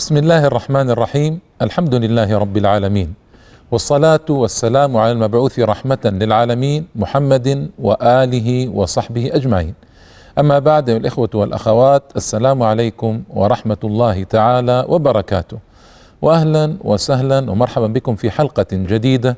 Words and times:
بسم 0.00 0.16
الله 0.16 0.46
الرحمن 0.46 0.90
الرحيم 0.90 1.40
الحمد 1.62 1.94
لله 1.94 2.38
رب 2.38 2.56
العالمين 2.56 3.14
والصلاة 3.70 4.24
والسلام 4.28 4.96
على 4.96 5.12
المبعوث 5.12 5.58
رحمة 5.58 5.98
للعالمين 6.04 6.86
محمد 6.96 7.70
وآله 7.78 8.68
وصحبه 8.68 9.30
أجمعين 9.32 9.74
أما 10.38 10.58
بعد 10.58 10.90
الإخوة 10.90 11.30
والأخوات 11.34 12.02
السلام 12.16 12.62
عليكم 12.62 13.22
ورحمة 13.30 13.76
الله 13.84 14.22
تعالى 14.24 14.84
وبركاته 14.88 15.58
وأهلا 16.22 16.76
وسهلا 16.84 17.50
ومرحبا 17.50 17.86
بكم 17.86 18.16
في 18.16 18.30
حلقة 18.30 18.66
جديدة 18.72 19.36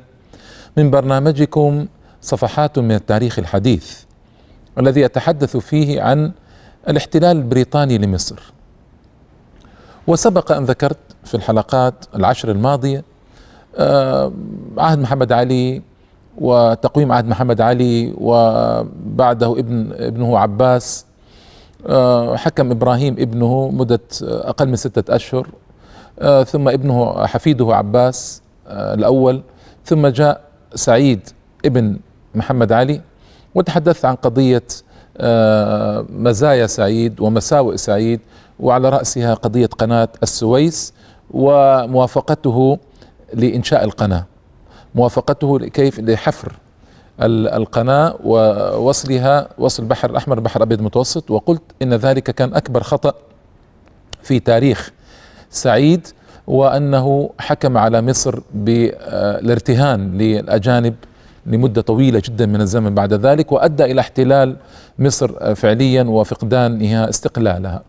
من 0.77 0.91
برنامجكم 0.91 1.85
صفحات 2.21 2.79
من 2.79 2.91
التاريخ 2.91 3.39
الحديث 3.39 3.99
الذي 4.79 5.05
أتحدث 5.05 5.57
فيه 5.57 6.01
عن 6.01 6.31
الاحتلال 6.89 7.37
البريطاني 7.37 7.97
لمصر 7.97 8.53
وسبق 10.07 10.51
أن 10.51 10.63
ذكرت 10.65 10.97
في 11.23 11.35
الحلقات 11.35 11.93
العشر 12.15 12.51
الماضية 12.51 13.03
آه، 13.77 14.31
عهد 14.77 14.99
محمد 14.99 15.31
علي 15.31 15.81
وتقويم 16.37 17.11
عهد 17.11 17.25
محمد 17.27 17.61
علي 17.61 18.13
وبعده 18.17 19.59
ابن 19.59 19.91
ابنه 19.93 20.39
عباس 20.39 21.05
آه، 21.87 22.35
حكم 22.35 22.71
إبراهيم 22.71 23.13
ابنه 23.19 23.69
مدة 23.73 23.99
أقل 24.21 24.67
من 24.67 24.75
ستة 24.75 25.15
أشهر 25.15 25.47
آه، 26.19 26.43
ثم 26.43 26.69
ابنه 26.69 27.25
حفيده 27.27 27.75
عباس 27.75 28.41
الأول 28.67 29.41
ثم 29.85 30.07
جاء 30.07 30.41
سعيد 30.75 31.29
ابن 31.65 31.99
محمد 32.35 32.71
علي 32.71 33.01
وتحدثت 33.55 34.05
عن 34.05 34.15
قضية 34.15 34.63
مزايا 36.09 36.67
سعيد 36.67 37.19
ومساوئ 37.21 37.77
سعيد 37.77 38.19
وعلى 38.59 38.89
رأسها 38.89 39.33
قضية 39.33 39.65
قناة 39.65 40.09
السويس 40.23 40.93
وموافقته 41.31 42.77
لإنشاء 43.33 43.83
القناة. 43.83 44.25
موافقته 44.95 45.57
كيف 45.59 45.99
لحفر 45.99 46.53
القناة 47.21 48.15
ووصلها 48.23 49.47
وصل 49.57 49.83
البحر 49.83 50.09
الأحمر 50.09 50.37
البحر 50.37 50.57
الأبيض 50.57 50.79
المتوسط 50.79 51.31
وقلت 51.31 51.61
إن 51.81 51.93
ذلك 51.93 52.23
كان 52.23 52.53
أكبر 52.53 52.83
خطأ 52.83 53.13
في 54.23 54.39
تاريخ 54.39 54.91
سعيد 55.49 56.07
وأنه 56.47 57.29
حكم 57.39 57.77
على 57.77 58.01
مصر 58.01 58.39
بالارتهان 58.53 60.17
للأجانب 60.17 60.95
لمدة 61.45 61.81
طويلة 61.81 62.21
جدا 62.25 62.45
من 62.45 62.61
الزمن 62.61 62.95
بعد 62.95 63.13
ذلك 63.13 63.51
وأدى 63.51 63.83
إلى 63.83 64.01
احتلال 64.01 64.55
مصر 64.99 65.55
فعليا 65.55 66.03
وفقدانها 66.03 67.09
استقلالها. 67.09 67.81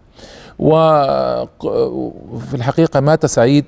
وفي 0.59 2.55
الحقيقة 2.55 3.01
مات 3.01 3.27
سعيد 3.27 3.65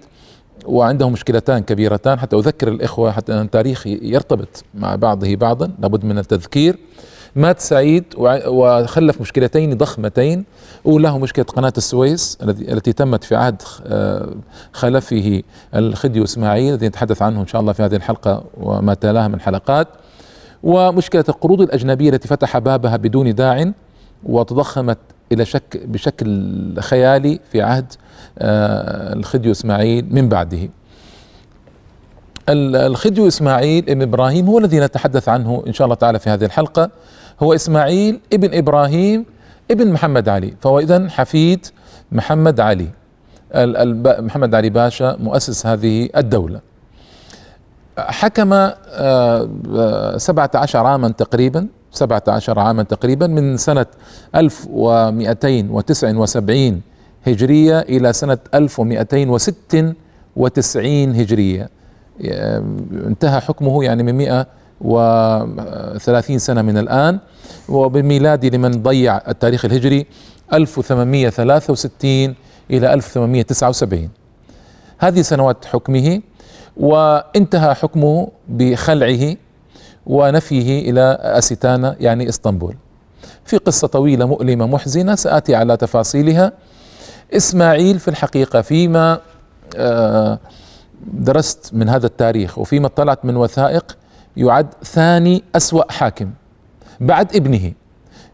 وعنده 0.67 1.09
مشكلتان 1.09 1.63
كبيرتان. 1.63 2.19
حتى 2.19 2.37
أذكر 2.37 2.69
الإخوة 2.69 3.13
حتى 3.13 3.33
أن 3.33 3.41
التاريخ 3.41 3.87
يرتبط 3.87 4.65
مع 4.75 4.97
بعضه 4.97 5.37
بعضا 5.37 5.71
لابد 5.79 6.05
من 6.05 6.19
التذكير. 6.19 6.79
مات 7.37 7.61
سعيد 7.61 8.05
وخلف 8.47 9.21
مشكلتين 9.21 9.77
ضخمتين. 9.77 10.45
أولاهم 10.87 11.21
مشكلة 11.21 11.45
قناة 11.45 11.73
السويس 11.77 12.39
التي 12.43 12.93
تمت 12.93 13.25
في 13.25 13.37
عهد 13.37 13.63
آه، 13.87 14.35
خلفه 14.73 15.43
الخديو 15.75 16.25
إسماعيل 16.25 16.75
الذي 16.75 16.89
نتحدث 16.89 17.23
عنه 17.23 17.41
إن 17.41 17.47
شاء 17.47 17.61
الله 17.61 17.73
في 17.73 17.83
هذه 17.83 17.97
الحلقة 17.97 18.45
وما 18.57 18.95
تلاها 18.95 19.29
من 19.29 19.41
حلقات. 19.41 19.89
ومشكلة 20.63 21.25
القروض 21.29 21.61
الأجنبية 21.61 22.11
التي 22.11 22.29
فتح 22.29 22.59
بابها 22.59 22.97
بدون 22.97 23.35
داع 23.35 23.73
وتضخمت 24.25 24.99
إلى 25.33 25.45
شك 25.45 25.83
بشكل 25.85 26.81
خيالي 26.81 27.41
في 27.53 27.63
عهد 27.63 27.93
آه، 28.39 29.13
الخديو 29.13 29.53
إسماعيل 29.53 30.07
من 30.11 30.29
بعده. 30.29 30.69
الخديو 32.49 33.29
إسماعيل 33.29 33.91
ابن 33.91 34.03
إبراهيم 34.03 34.47
هو 34.47 34.59
الذي 34.59 34.81
نتحدث 34.81 35.29
عنه 35.29 35.65
إن 35.67 35.73
شاء 35.73 35.85
الله 35.85 35.95
تعالى 35.95 36.19
في 36.19 36.31
هذه 36.31 36.45
الحلقة. 36.45 36.91
هو 37.43 37.55
إسماعيل 37.55 38.21
ابن 38.33 38.59
إبراهيم 38.59 39.25
ابن 39.71 39.93
محمد 39.93 40.29
علي 40.29 40.55
فهو 40.61 40.79
اذا 40.79 41.09
حفيد 41.09 41.67
محمد 42.13 42.61
علي 42.61 42.89
محمد 44.21 44.55
علي 44.55 44.71
باشا 44.71 45.17
مؤسس 45.21 45.67
هذه 45.67 46.09
الدولة. 46.17 46.61
حكم 47.99 48.53
آه، 48.53 50.17
سبعة 50.17 50.51
عشر 50.55 50.87
عاما 50.87 51.09
تقريبا 51.09 51.67
سبعة 51.93 52.23
عشر 52.29 52.59
عاما 52.59 52.83
تقريبا 52.83 53.27
من 53.27 53.57
سنة 53.57 53.87
1279 54.35 56.81
هجرية 57.27 57.79
إلى 57.79 58.13
سنة 58.13 58.39
1296 58.55 61.15
هجرية. 61.15 61.69
انتهى 63.07 63.41
حكمه 63.41 63.85
يعني 63.85 64.03
من 64.03 64.15
130 64.15 66.39
سنة 66.39 66.63
من 66.63 66.79
الآن. 66.79 67.19
وبميلاد 67.69 68.45
لمن 68.45 68.83
ضيع 68.83 69.21
التاريخ 69.29 69.65
الهجري 69.65 70.07
1863 70.53 72.35
إلى 72.71 72.95
1879 72.95 74.09
هذه 74.99 75.23
سنوات 75.23 75.65
حكمه 75.65 76.21
وانتهى 76.77 77.75
حكمه 77.75 78.29
بخلعه 78.49 79.37
ونفيه 80.07 80.91
إلى 80.91 81.19
أستانا 81.23 81.97
يعني 82.01 82.29
إسطنبول. 82.29 82.75
في 83.45 83.57
قصة 83.57 83.89
طويلة 83.89 84.27
مؤلمة 84.27 84.67
محزنة 84.67 85.15
سآتي 85.15 85.55
على 85.55 85.77
تفاصيلها. 85.77 86.53
إسماعيل 87.37 87.99
في 87.99 88.09
الحقيقة 88.09 88.61
فيما 88.61 89.21
آه، 89.77 90.39
درست 91.13 91.71
من 91.73 91.89
هذا 91.89 92.07
التاريخ 92.07 92.59
وفيما 92.59 92.87
اطلعت 92.87 93.25
من 93.25 93.37
وثائق 93.37 93.97
يعد 94.37 94.67
ثاني 94.85 95.45
أسوأ 95.57 95.93
حاكم 95.93 96.31
بعد 97.01 97.37
ابنه. 97.37 97.73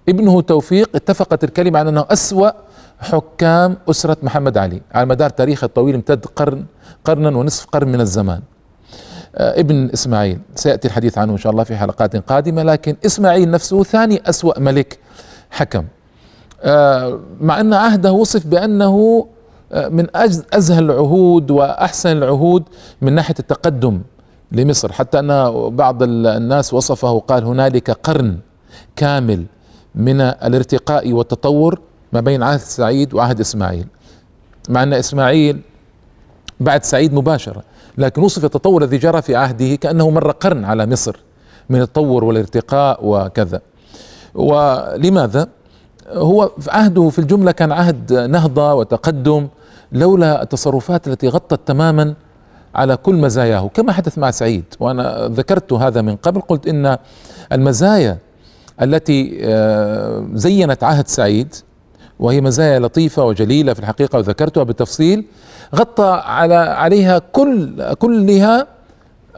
ابنه 0.08 0.40
توفيق 0.40 0.90
اتفقت 0.94 1.44
الكلمة 1.44 1.78
على 1.78 1.88
أنه 1.88 2.06
أسوأ 2.10 2.50
حكام 3.02 3.76
أسرة 3.90 4.16
محمد 4.22 4.58
علي. 4.58 4.82
على 4.94 5.06
مدار 5.06 5.30
تاريخه 5.30 5.64
الطويل 5.64 5.94
امتد 5.94 6.26
قرن 6.26 6.64
قرنا 7.04 7.28
ونصف 7.28 7.66
قرن 7.66 7.88
من 7.88 8.00
الزمان. 8.00 8.40
آه، 9.36 9.60
ابن 9.60 9.90
إسماعيل 9.94 10.38
سيأتي 10.54 10.88
الحديث 10.88 11.18
عنه 11.18 11.32
إن 11.32 11.38
شاء 11.38 11.52
الله 11.52 11.64
في 11.64 11.76
حلقات 11.76 12.16
قادمة 12.16 12.62
لكن 12.62 12.96
إسماعيل 13.06 13.50
نفسه 13.50 13.82
ثاني 13.82 14.22
أسوأ 14.26 14.58
ملك 14.58 14.98
حكم. 15.50 15.84
آه، 16.62 17.20
مع 17.40 17.60
أن 17.60 17.74
عهده 17.74 18.12
وصف 18.12 18.46
بأنه 18.46 19.26
آه، 19.72 19.88
من 19.88 20.06
ازهى 20.54 20.78
العهود 20.78 21.50
وأحسن 21.50 22.16
العهود 22.16 22.62
من 23.02 23.12
ناحية 23.12 23.34
التقدم 23.38 24.00
لمصر. 24.52 24.92
حتى 24.92 25.18
أن 25.18 25.28
بعض 25.76 26.02
الناس 26.02 26.74
وصفه 26.74 27.10
وقال 27.10 27.44
هنالك 27.44 27.90
قرن 27.90 28.38
كامل 28.96 29.44
من 29.94 30.20
الارتقاء 30.20 31.12
والتطور 31.12 31.80
ما 32.12 32.20
بين 32.20 32.42
عهد 32.42 32.60
سعيد 32.60 33.14
وعهد 33.14 33.40
إسماعيل. 33.40 33.86
مع 34.68 34.82
أن 34.82 34.92
إسماعيل 34.92 35.60
بعد 36.60 36.84
سعيد 36.84 37.14
مباشرة 37.14 37.62
لكن 37.98 38.22
وصف 38.22 38.44
التطور 38.44 38.82
الذي 38.82 38.98
جرى 38.98 39.22
في 39.22 39.36
عهده 39.36 39.74
كأنه 39.74 40.10
مر 40.10 40.30
قرن 40.30 40.64
على 40.64 40.86
مصر 40.86 41.16
من 41.70 41.80
التطور 41.80 42.24
والارتقاء 42.24 42.98
وكذا. 43.02 43.60
ولماذا؟ 44.34 45.48
هو 46.08 46.50
عهده 46.68 47.08
في 47.08 47.18
الجملة 47.18 47.52
كان 47.52 47.72
عهد 47.72 48.12
نهضة 48.12 48.74
وتقدم 48.74 49.48
لولا 49.92 50.42
التصرفات 50.42 51.08
التي 51.08 51.28
غطت 51.28 51.60
تماما 51.68 52.14
على 52.74 52.96
كل 52.96 53.14
مزاياه 53.14 53.70
كما 53.74 53.92
حدث 53.92 54.18
مع 54.18 54.30
سعيد. 54.30 54.64
وأنا 54.80 55.28
ذكرت 55.28 55.72
هذا 55.72 56.02
من 56.02 56.16
قبل 56.16 56.40
قلت 56.40 56.66
إن 56.66 56.98
المزايا 57.52 58.18
التي 58.82 59.38
آه، 59.42 60.26
زينت 60.34 60.84
عهد 60.84 61.08
سعيد 61.08 61.54
وهي 62.18 62.40
مزايا 62.40 62.78
لطيفة 62.78 63.24
وجليلة 63.24 63.72
في 63.74 63.80
الحقيقة 63.80 64.18
وذكرتها 64.18 64.62
بالتفصيل 64.62 65.24
غطى 65.74 66.22
على 66.24 66.54
عليها 66.54 67.18
كل 67.18 67.84
كلها 67.94 68.66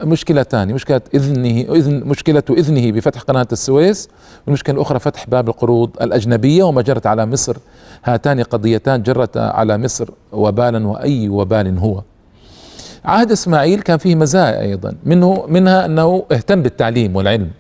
مشكلتان 0.03 0.75
مشكلة 0.75 1.00
إذنه 1.15 1.75
إذن 1.75 2.00
مشكلة 2.05 2.43
إذنه 2.50 2.93
بفتح 2.93 3.21
قناة 3.21 3.47
السويس 3.53 4.09
والمشكلة 4.47 4.76
الأخرى 4.76 4.99
فتح 4.99 5.26
باب 5.29 5.49
القروض 5.49 5.91
الأجنبية 6.00 6.65
وما 6.65 6.82
جرت 6.82 7.06
على 7.06 7.26
مصر. 7.26 7.56
هاتان 8.05 8.43
قضيتان 8.43 9.03
جرت 9.03 9.37
على 9.37 9.79
مصر 9.79 10.09
وبالا 10.32 10.87
وأي 10.87 11.29
وبال 11.29 11.79
هو. 11.79 12.03
عهد 13.05 13.32
إسماعيل 13.32 13.81
كان 13.81 13.99
فيه 13.99 14.15
مزايا 14.15 14.61
أيضا 14.61 14.94
منه 15.05 15.44
منها 15.49 15.85
أنه 15.87 16.25
اهتم 16.32 16.62
بالتعليم 16.62 17.17
والعلم. 17.17 17.50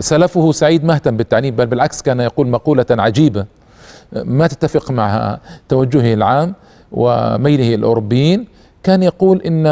سلفه 0.00 0.52
سعيد 0.52 0.84
ما 0.84 0.94
اهتم 0.94 1.16
بالتعليم 1.16 1.56
بل 1.56 1.66
بالعكس 1.66 2.02
كان 2.02 2.20
يقول 2.20 2.48
مقولة 2.48 2.86
عجيبة. 2.90 3.46
ما 4.12 4.46
تتفق 4.46 4.90
مع 4.90 5.38
توجهه 5.68 6.14
العام 6.14 6.54
وميله 6.92 7.74
الأوروبيين 7.74 8.48
كان 8.82 9.02
يقول 9.02 9.42
إن 9.42 9.66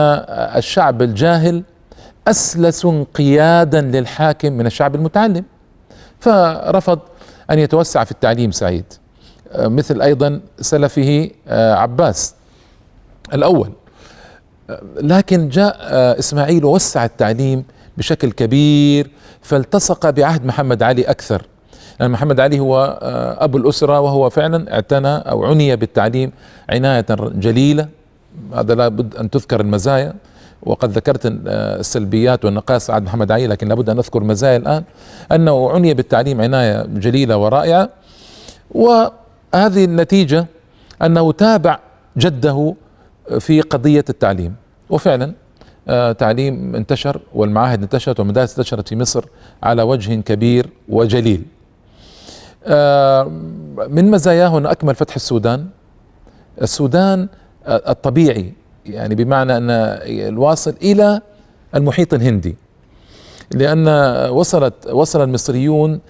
الشعب 0.56 1.02
الجاهل 1.02 1.62
أسلس 2.28 2.84
انقيادا 2.84 3.80
للحاكم 3.80 4.52
من 4.52 4.66
الشعب 4.66 4.94
المتعلم. 4.94 5.44
فرفض 6.20 6.98
أن 7.50 7.58
يتوسع 7.58 8.04
في 8.04 8.10
التعليم 8.10 8.50
سعيد 8.50 8.84
مثل 9.58 10.02
أيضا 10.02 10.40
سلفه 10.60 11.30
عباس 11.50 12.34
الأول. 13.34 13.72
لكن 14.96 15.48
جاء 15.48 15.76
إسماعيل 16.18 16.64
ووسع 16.64 17.04
التعليم 17.04 17.64
بشكل 17.96 18.32
كبير 18.32 19.10
فالتصق 19.42 20.10
بعهد 20.10 20.46
محمد 20.46 20.82
علي 20.82 21.02
أكثر. 21.02 21.46
يعني 22.00 22.12
محمد 22.12 22.40
علي 22.40 22.60
هو 22.60 22.98
أبو 23.40 23.58
الأسرة 23.58 24.00
وهو 24.00 24.30
فعلا 24.30 24.74
اعتنى 24.74 25.08
أو 25.08 25.44
عني 25.44 25.76
بالتعليم 25.76 26.32
عناية 26.68 27.06
جليلة. 27.20 27.88
هذا 28.54 28.74
لابد 28.74 29.16
أن 29.16 29.30
تذكر 29.30 29.60
المزايا. 29.60 30.14
وقد 30.62 30.90
ذكرت 30.90 31.20
السلبيات 31.24 32.44
والنقائص 32.44 32.90
عهد 32.90 33.02
محمد 33.02 33.32
علي 33.32 33.46
لكن 33.46 33.68
لابد 33.68 33.90
أن 33.90 33.98
أذكر 33.98 34.22
المزايا 34.22 34.56
الآن. 34.56 34.84
أنه 35.32 35.70
عني 35.70 35.94
بالتعليم 35.94 36.40
عناية 36.40 36.86
جليلة 36.86 37.36
ورائعة. 37.36 37.88
وهذه 38.70 39.84
النتيجة 39.84 40.46
أنه 41.02 41.32
تابع 41.32 41.78
جده 42.16 42.74
في 43.38 43.60
قضية 43.60 44.04
التعليم. 44.08 44.54
وفعلا 44.90 45.32
آه، 45.88 46.12
تعليم 46.12 46.76
انتشر 46.76 47.20
والمعاهد 47.34 47.82
انتشرت 47.82 48.20
والمدارس 48.20 48.58
انتشرت 48.58 48.88
في 48.88 48.96
مصر 48.96 49.24
على 49.62 49.82
وجه 49.82 50.20
كبير 50.20 50.68
وجليل. 50.88 51.42
آه، 51.42 51.55
من 53.88 54.10
مزاياه 54.10 54.58
أن 54.58 54.66
أكمل 54.66 54.94
فتح 54.94 55.14
السودان. 55.14 55.66
السودان 56.62 57.28
آه، 57.66 57.82
الطبيعي 57.88 58.52
يعني 58.86 59.14
بمعنى 59.14 59.56
أن 59.56 59.70
الواصل 60.28 60.74
إلى 60.82 61.20
المحيط 61.74 62.14
الهندي. 62.14 62.56
لأن 63.54 63.88
وصلت 64.30 64.74
وصل 64.90 65.22
المصريون 65.22 66.00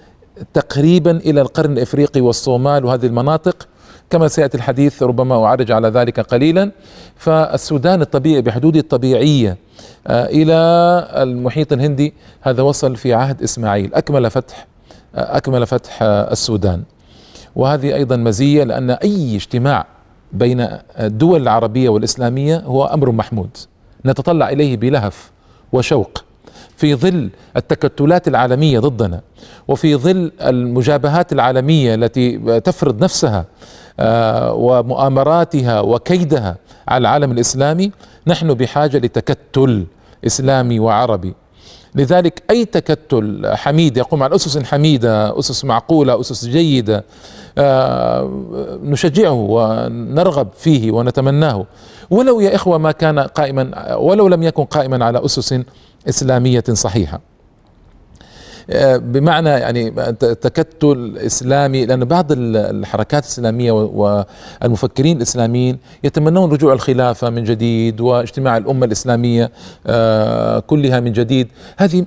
تقريبا 0.53 1.11
إلى 1.11 1.41
القرن 1.41 1.71
الإفريقي 1.71 2.21
والصومال 2.21 2.85
وهذه 2.85 3.05
المناطق. 3.05 3.67
كما 4.09 4.27
سيأتي 4.27 4.57
الحديث 4.57 5.03
ربما 5.03 5.45
اعرج 5.45 5.71
على 5.71 5.87
ذلك 5.87 6.19
قليلا. 6.19 6.71
فالسودان 7.15 8.01
الطبيعي 8.01 8.41
بحدوده 8.41 8.79
الطبيعية 8.79 9.57
آه، 10.07 10.25
إلى 10.25 10.53
المحيط 11.23 11.73
الهندي 11.73 12.13
هذا 12.41 12.61
وصل 12.61 12.95
في 12.95 13.13
عهد 13.13 13.43
إسماعيل. 13.43 13.93
أكمل 13.93 14.31
فتح 14.31 14.67
أكمل 15.15 15.67
فتح 15.67 15.99
السودان. 16.03 16.83
وهذه 17.55 17.95
أيضا 17.95 18.15
مزية 18.15 18.63
لأن 18.63 18.89
أي 18.89 19.35
اجتماع 19.35 19.85
بين 20.33 20.67
الدول 20.99 21.41
العربية 21.41 21.89
والإسلامية 21.89 22.57
هو 22.57 22.85
أمر 22.85 23.11
محمود. 23.11 23.57
نتطلع 24.05 24.49
إليه 24.49 24.77
بلهف 24.77 25.31
وشوق. 25.73 26.23
في 26.77 26.95
ظل 26.95 27.29
التكتلات 27.57 28.27
العالمية 28.27 28.79
ضدنا 28.79 29.21
وفي 29.67 29.95
ظل 29.95 30.31
المجابهات 30.41 31.33
العالمية 31.33 31.95
التي 31.95 32.37
تفرض 32.59 33.03
نفسها 33.03 33.45
آه، 33.99 34.53
ومؤامراتها 34.53 35.79
وكيدها 35.81 36.55
على 36.87 37.01
العالم 37.01 37.31
الإسلامي 37.31 37.91
نحن 38.27 38.53
بحاجة 38.53 38.97
لتكتل 38.97 39.85
إسلامي 40.25 40.79
وعربي. 40.79 41.33
لذلك 41.97 42.43
أي 42.49 42.65
تكتل 42.65 43.51
حميد 43.55 43.97
يقوم 43.97 44.23
على 44.23 44.35
أسس 44.35 44.63
حميدة 44.63 45.39
أسس 45.39 45.65
معقولة 45.65 46.19
أسس 46.19 46.45
جيدة 46.45 47.03
آه، 47.57 48.31
نشجعه 48.83 49.33
ونرغب 49.33 50.47
فيه 50.57 50.91
ونتمناه. 50.91 51.65
ولو 52.09 52.39
يا 52.39 52.55
إخوة 52.55 52.77
ما 52.77 52.91
كان 52.91 53.19
قائما 53.19 53.95
ولو 53.95 54.27
لم 54.27 54.43
يكن 54.43 54.63
قائما 54.63 55.05
على 55.05 55.25
أسس 55.25 55.59
إسلامية 56.09 56.63
صحيحة. 56.73 57.15
آه، 57.15 57.26
بمعنى 58.95 59.49
يعني 59.49 59.91
تكتل 60.19 61.17
إسلامي 61.17 61.85
لأن 61.85 62.05
بعض 62.05 62.25
الحركات 62.31 63.23
الإسلامية 63.23 63.71
والمفكرين 63.71 65.17
الإسلاميين 65.17 65.77
يتمنون 66.03 66.51
رجوع 66.51 66.73
الخلافة 66.73 67.29
من 67.29 67.43
جديد 67.43 68.01
واجتماع 68.01 68.57
الأمة 68.57 68.85
الإسلامية 68.85 69.51
آه، 69.87 70.59
كلها 70.59 70.99
من 70.99 71.11
جديد. 71.11 71.47
هذه 71.77 72.05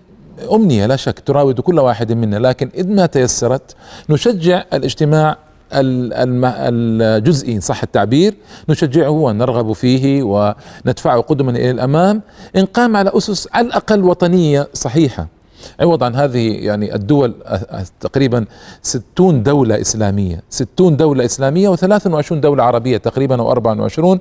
أمنية 0.52 0.86
لا 0.86 0.96
شك 0.96 1.18
تراود 1.18 1.60
كل 1.60 1.78
واحد 1.78 2.12
منا 2.12 2.36
لكن 2.36 2.70
إذ 2.74 2.88
ما 2.88 3.06
تيسرت 3.06 3.76
نشجع 4.10 4.64
الاجتماع 4.72 5.36
الجزئي 5.72 7.60
صح 7.60 7.82
التعبير 7.82 8.34
نشجعه 8.68 9.10
ونرغب 9.10 9.72
فيه 9.72 10.22
وندفعه 10.22 11.20
قدما 11.20 11.50
إلى 11.50 11.70
الأمام 11.70 12.22
إن 12.56 12.64
قام 12.64 12.96
على 12.96 13.10
أسس 13.14 13.48
على 13.52 13.66
الأقل 13.66 14.04
وطنية 14.04 14.68
صحيحة. 14.74 15.39
عوض 15.80 16.04
عن 16.04 16.14
هذه 16.14 16.52
يعني 16.52 16.94
الدول 16.94 17.34
تقريبا 18.00 18.44
ستون 18.82 19.42
دولة 19.42 19.80
إسلامية. 19.80 20.42
ستون 20.50 20.96
دولة 20.96 21.24
إسلامية 21.24 21.68
وثلاث 21.68 22.06
وعشرون 22.06 22.40
دولة 22.40 22.62
عربية 22.62 22.96
تقريبا 22.96 23.40
أو 23.40 23.50
أربع 23.50 23.72
وعشرون. 23.72 24.20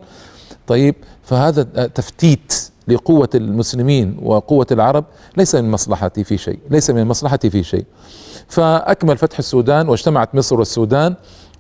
طيب 0.68 0.96
فهذا 1.24 1.64
تفتيت 1.88 2.70
لقوة 2.88 3.30
المسلمين 3.36 4.18
وقوة 4.22 4.68
العرب 4.72 5.06
ليس 5.38 5.56
من 5.56 5.72
مصلحتي 5.72 6.24
في 6.24 6.38
شيء 6.38 6.60
ليس 6.70 6.90
من 6.90 7.06
مصلحتي 7.06 7.50
في 7.50 7.64
شيء. 7.64 7.86
فأكمل 8.48 9.18
فتح 9.18 9.38
السودان 9.38 9.90
واجتمعت 9.90 10.36
مصر 10.36 10.60
والسودان. 10.60 11.16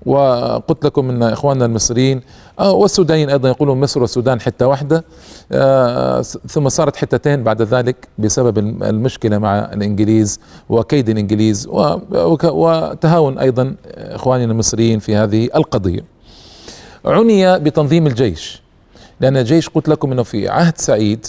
وقلت 0.06 0.86
لكم 0.86 1.10
إن 1.10 1.24
إخواننا 1.24 1.66
المصريين 1.66 2.22
آه، 2.60 2.72
والسودانيين 2.72 3.30
أيضا 3.30 3.50
يقولون 3.50 3.80
مصر 3.80 4.01
والسودان 4.01 4.42
حتة 4.42 4.68
واحدة 4.68 5.04
آه، 5.51 6.22
ثم 6.22 6.69
صارت 6.69 6.96
حتتين 6.96 7.44
بعد 7.44 7.62
ذلك 7.62 8.07
بسبب 8.18 8.57
المشكلة 8.84 9.38
مع 9.38 9.60
الإنجليز 9.60 10.40
وكيد 10.69 11.10
الإنجليز 11.10 11.68
وتهاون 12.44 13.38
أيضا 13.40 13.75
إخواننا 13.98 14.51
المصريين 14.51 15.00
في 15.00 15.16
هذه 15.16 15.50
القضية. 15.56 16.02
عني 17.06 17.60
بتنظيم 17.60 18.07
الجيش 18.07 18.62
لأن 19.19 19.38
الجيش 19.38 19.69
قلت 19.69 19.90
لكم 19.90 20.12
إنه 20.12 20.24
في 20.24 20.50
عهد 20.50 20.78
سعيد 20.78 21.25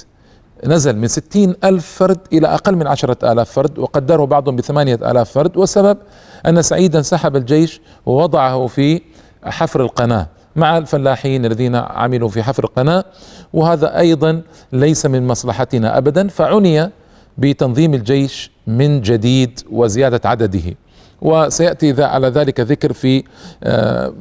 نزل 0.67 0.97
من 0.97 1.09
ستين 1.09 1.55
ألف 1.65 1.87
فرد 1.87 2.19
إلى 2.33 2.47
أقل 2.47 2.77
من 2.77 2.87
عشرة 2.87 3.33
آلاف 3.33 3.51
فرد 3.51 3.79
وقدره 3.79 4.25
بعضهم 4.25 4.57
بثمانية 4.57 4.95
آلاف 4.95 5.31
فرد. 5.31 5.57
والسبب 5.57 5.99
أن 6.47 6.63
سعيدا 6.63 7.03
سحب 7.03 7.37
الجيش 7.37 7.81
ووضعه 8.07 8.67
في 8.67 9.01
حفر 9.45 9.81
القناة 9.81 10.27
مع 10.57 10.79
الفلاحين 10.79 11.45
الذين 11.47 11.75
عملوا 11.77 12.29
في 12.29 12.43
حفر 12.43 12.65
القناة 12.65 13.05
وهذا 13.53 13.99
أيضا 13.99 14.43
ليس 14.73 15.07
من 15.07 15.27
مصلحتنا 15.27 15.99
أبدا 15.99 16.29
فعني 16.29 16.91
بتنظيم 17.39 17.95
الجيش 17.95 18.51
من 18.67 19.01
جديد 19.01 19.61
وزيادة 19.73 20.21
عدده. 20.29 20.75
وسيأتي 21.23 22.05
على 22.05 22.29
ذلك 22.29 22.61
ذكر 22.61 22.93
في 22.93 23.25
آه، 23.63 24.13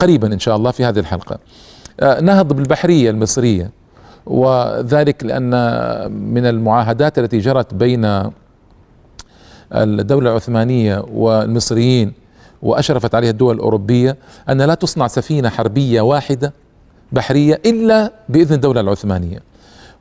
قريبا 0.00 0.32
إن 0.32 0.38
شاء 0.38 0.56
الله 0.56 0.70
في 0.70 0.84
هذه 0.84 0.98
الحلقة. 0.98 1.38
آه، 2.00 2.20
نهض 2.20 2.52
بالبحرية 2.52 3.10
المصرية. 3.10 3.70
وذلك 4.28 5.24
لأن 5.24 5.50
من 6.12 6.46
المعاهدات 6.46 7.18
التي 7.18 7.38
جرت 7.38 7.74
بين 7.74 8.30
الدولة 9.72 10.30
العثمانية 10.30 11.04
والمصريين 11.12 12.12
وأشرفت 12.62 13.14
عليها 13.14 13.30
الدول 13.30 13.54
الأوروبية 13.54 14.16
أن 14.48 14.62
لا 14.62 14.74
تصنع 14.74 15.06
سفينة 15.06 15.48
حربية 15.48 16.00
واحدة 16.00 16.52
بحرية 17.12 17.60
إلا 17.66 18.12
بإذن 18.28 18.54
الدولة 18.54 18.80
العثمانية. 18.80 19.48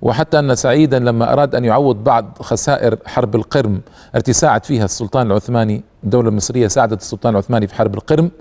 وحتى 0.02 0.40
أن 0.40 0.56
سعيدا 0.56 1.00
لما 1.00 1.34
أراد 1.34 1.56
أن 1.56 1.66
يعوض 1.66 2.04
بعض 2.04 2.38
خسائر 2.42 2.98
حرب 3.06 3.36
القرم 3.36 3.82
التي 4.16 4.34
ساعد 4.34 4.66
فيها 4.66 4.86
السلطان 4.86 5.28
العثماني 5.28 5.84
الدولة 6.04 6.30
المصرية 6.30 6.68
ساعدت 6.68 7.02
السلطان 7.02 7.34
العثماني 7.34 7.68
في 7.68 7.76
حرب 7.76 7.96
القرم 7.96 8.32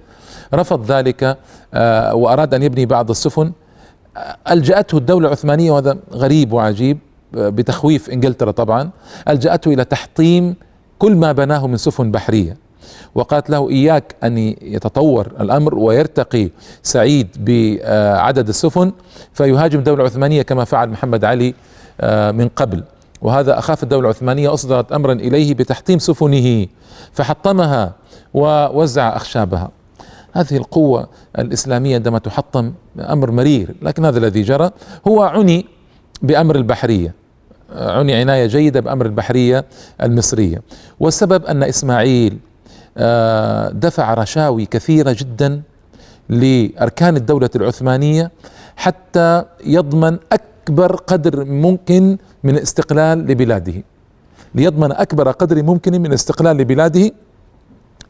رفض 0.55 0.93
ذلك 0.93 1.39
آه، 1.75 2.15
وأراد 2.15 2.55
أن 2.55 2.63
يبني 2.63 2.87
بعض 2.87 3.11
السفن 3.11 3.53
ألجأته 4.51 4.99
الدولة 4.99 5.27
العثمانية 5.27 5.71
وهذا 5.71 5.97
غريب 6.13 6.53
وعجيب 6.53 6.99
بتخويف 7.33 8.11
إنجلترا 8.11 8.51
طبعا 8.51 8.91
ألجأته 9.29 9.73
إلى 9.73 9.85
تحطيم 9.85 10.55
كل 10.99 11.15
ما 11.17 11.33
بناه 11.33 11.67
من 11.67 11.77
سفن 11.77 12.11
بحرية. 12.11 12.57
وقالت 13.15 13.51
له 13.51 13.71
إياك 13.71 14.15
أن 14.25 14.39
يتطور 14.63 15.27
الأمر 15.41 15.75
ويرتقي 15.75 16.51
سعيد 16.83 17.29
بعدد 17.41 18.49
السفن 18.49 18.93
فيهاجم 19.33 19.79
الدولة 19.79 20.01
العثمانية 20.01 20.43
كما 20.43 20.65
فعل 20.65 20.89
محمد 20.89 21.25
علي 21.25 21.55
آه، 22.01 22.31
من 22.31 22.49
قبل. 22.49 22.85
وهذا 23.23 23.59
أخاف 23.59 23.83
الدولة 23.83 24.09
العثمانية 24.11 24.55
أصدرت 24.55 24.93
أمرا 24.93 25.13
إليه 25.13 25.55
بتحطيم 25.55 25.99
سفنه 25.99 26.67
فحطمها 27.13 27.93
ووزع 28.35 29.17
أخشابها. 29.17 29.71
هذه 30.37 30.57
القوة 30.57 31.09
الإسلامية 31.39 31.95
عندما 31.95 32.19
تحطم 32.19 32.73
أمر 33.01 33.31
مرير 33.31 33.75
لكن 33.83 34.05
هذا 34.05 34.19
الذي 34.19 34.43
جرى 34.43 34.71
هو 35.09 35.23
عني 35.23 35.67
بأمر 36.23 36.57
البحرية 36.57 37.15
عني 37.75 38.15
عناية 38.15 38.47
جيدة 38.47 38.81
بأمر 38.81 39.07
البحرية 39.07 39.65
المصرية. 40.03 40.63
والسبب 41.01 41.45
أن 41.45 41.63
إسماعيل 41.63 42.39
آه، 42.99 43.69
دفع 43.69 44.15
رشاوي 44.15 44.67
كثيرة 44.67 45.17
جدا 45.19 45.63
لأركان 46.29 47.17
الدولة 47.17 47.51
العثمانية 47.57 48.31
حتى 48.77 49.45
يضمن 49.65 50.19
أكبر 50.33 50.97
قدر 50.97 51.45
ممكن 51.45 52.19
من 52.45 52.59
استقلال 52.59 53.19
لبلاده. 53.19 53.83
ليضمن 54.55 54.93
أكبر 54.93 55.31
قدر 55.31 55.63
ممكن 55.63 56.03
من 56.03 56.13
استقلال 56.13 56.57
لبلاده 56.57 57.11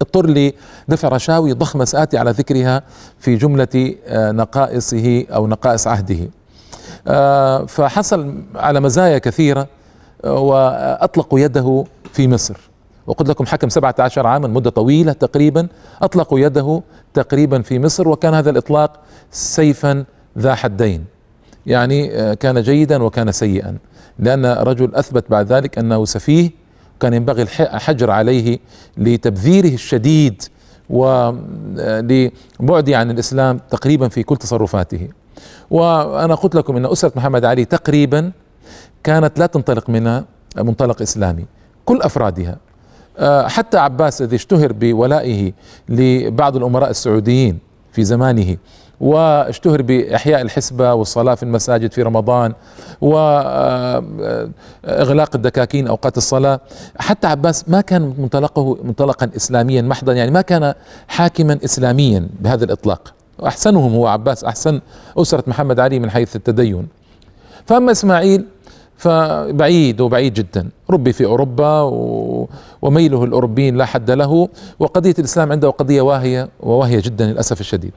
اضطر 0.03 0.53
لدفع 0.89 1.09
رشاوي 1.09 1.53
ضخمة 1.53 1.85
سآتي 1.85 2.19
على 2.19 2.31
ذكرها 2.31 2.83
في 3.19 3.37
جملة 3.37 3.95
آه، 4.07 4.33
نقائصه 4.33 5.25
أو 5.31 5.47
نقائص 5.47 5.87
عهده. 5.87 6.29
فحصل 7.67 8.43
على 8.55 8.81
مزايا 8.81 9.19
كثيرة 9.19 9.67
وأطلقوا 10.25 11.41
يده 11.41 11.85
في 12.13 12.29
مصر. 12.29 12.57
وقلت 13.07 13.29
لكم 13.29 13.47
حكم 13.47 13.69
17 13.69 14.27
عاما 14.27 14.49
مدة 14.49 14.71
طويلة 14.71 15.13
تقريبا. 15.13 15.69
أطلقوا 16.03 16.39
يده 16.39 16.83
تقريبا 17.15 17.63
في 17.63 17.79
مصر 17.79 18.09
وكان 18.09 18.35
هذا 18.35 18.51
الإطلاق 18.51 19.01
سيفا 19.31 20.05
ذا 20.39 20.55
حدين. 20.55 21.05
يعني 21.67 22.37
كان 22.37 22.63
جيدا 22.63 23.03
وكان 23.03 23.33
سيئا. 23.33 23.79
لأن 24.19 24.47
رجل 24.47 24.95
أثبت 24.95 25.31
بعد 25.31 25.53
ذلك 25.53 25.79
أنه 25.79 26.05
سفيه 26.05 26.51
كان 27.01 27.15
ينبغي 27.15 27.43
الحجر 27.43 28.11
عليه 28.11 28.59
لتبذيره 28.97 29.75
الشديد 29.75 30.43
ولبعده 30.91 32.19
عن 32.99 33.11
الإسلام 33.11 33.61
تقريبا 33.71 34.09
في 34.09 34.23
كل 34.23 34.37
تصرفاته. 34.37 35.09
وأنا 35.71 36.35
قلت 36.35 36.55
لكم 36.55 36.77
أن 36.77 36.87
أسرة 36.87 37.13
محمد 37.17 37.45
علي 37.45 37.65
تقريبا 37.65 38.33
كانت 39.05 39.39
لا 39.39 39.47
تنطلق 39.47 39.91
من 39.91 40.23
منطلق 40.57 41.03
إسلامي 41.03 41.45
كل 41.85 42.03
أفرادها. 42.03 42.57
آه، 43.19 43.49
حتى 43.49 43.79
عباس 43.79 44.23
الذي 44.23 44.37
اشتهر 44.37 44.73
بولائه 44.73 45.53
لبعض 45.89 46.57
الأمراء 46.57 46.91
السعوديين 46.91 47.59
في 47.93 48.05
زمانه. 48.05 48.57
واشتهر 49.01 49.83
بإحياء 49.83 50.43
الحسبة 50.43 50.95
والصلاة 50.95 51.35
في 51.35 51.43
المساجد 51.43 51.93
في 51.93 52.03
رمضان 52.03 52.53
وإغلاق 53.01 54.07
الدكاكين 55.35 55.87
أوقات 55.89 56.17
الصلاة. 56.17 56.61
حتى 56.99 57.27
عباس 57.27 57.69
ما 57.69 57.81
كان 57.81 58.15
منطلقه 58.19 58.79
منطلقا 58.85 59.31
إسلاميا 59.37 59.83
محضا 59.83 60.13
يعني 60.13 60.31
ما 60.31 60.41
كان 60.41 60.75
حاكما 61.09 61.59
إسلاميا 61.65 62.29
بهذا 62.41 62.65
الإطلاق. 62.65 63.15
أحسنهم 63.47 63.95
هو 63.95 64.07
عباس 64.07 64.45
أحسن 64.45 64.81
أسرة 65.19 65.45
محمد 65.47 65.81
علي 65.81 65.99
من 65.99 66.11
حيث 66.11 66.37
التدين. 66.37 66.89
فأما 67.67 67.93
إسماعيل 67.93 68.47
فبعيد 68.97 70.01
وبعيد 70.01 70.35
جدا. 70.35 70.69
ربي 70.91 71.13
في 71.13 71.25
أوروبا 71.25 71.81
وميله 72.83 73.25
الأوروبيين 73.25 73.77
لا 73.77 73.85
حد 73.85 74.11
له 74.11 74.49
وقضية 74.79 75.15
الإسلام 75.19 75.53
عنده 75.53 75.71
قضية 75.71 76.01
واهية 76.01 76.49
وواهية 76.61 77.01
جدا 77.01 77.27
للأسف 77.27 77.61
الشديد. 77.61 77.93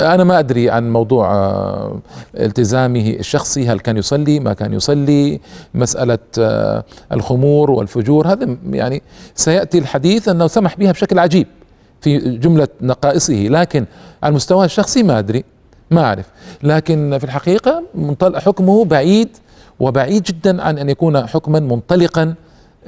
أنا 0.00 0.24
ما 0.24 0.38
أدري 0.38 0.70
عن 0.70 0.92
موضوع 0.92 1.34
آه، 1.34 2.00
التزامه 2.34 3.10
الشخصي 3.10 3.68
هل 3.68 3.80
كان 3.80 3.96
يصلي 3.96 4.40
ما 4.40 4.52
كان 4.52 4.72
يصلي 4.72 5.40
مسألة 5.74 6.18
آه، 6.38 6.84
الخمور 7.12 7.70
والفجور 7.70 8.28
هذا 8.28 8.56
يعني 8.70 9.02
سيأتي 9.34 9.78
الحديث 9.78 10.28
أنه 10.28 10.46
سمح 10.46 10.76
بها 10.76 10.92
بشكل 10.92 11.18
عجيب 11.18 11.46
في 12.00 12.18
جملة 12.18 12.68
نقائصه 12.80 13.34
لكن 13.34 13.84
على 14.22 14.30
المستوى 14.30 14.64
الشخصي 14.64 15.02
ما 15.02 15.18
أدري 15.18 15.44
ما 15.90 16.04
أعرف. 16.04 16.26
لكن 16.62 17.18
في 17.18 17.24
الحقيقة 17.24 17.82
حكمه 18.34 18.84
بعيد 18.84 19.28
وبعيد 19.80 20.22
جدا 20.22 20.62
عن 20.62 20.78
أن 20.78 20.90
يكون 20.90 21.26
حكما 21.26 21.60
منطلقا 21.60 22.34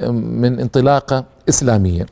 من 0.09 0.59
انطلاقة 0.59 1.25
إسلامية. 1.49 2.01
آه، 2.01 2.05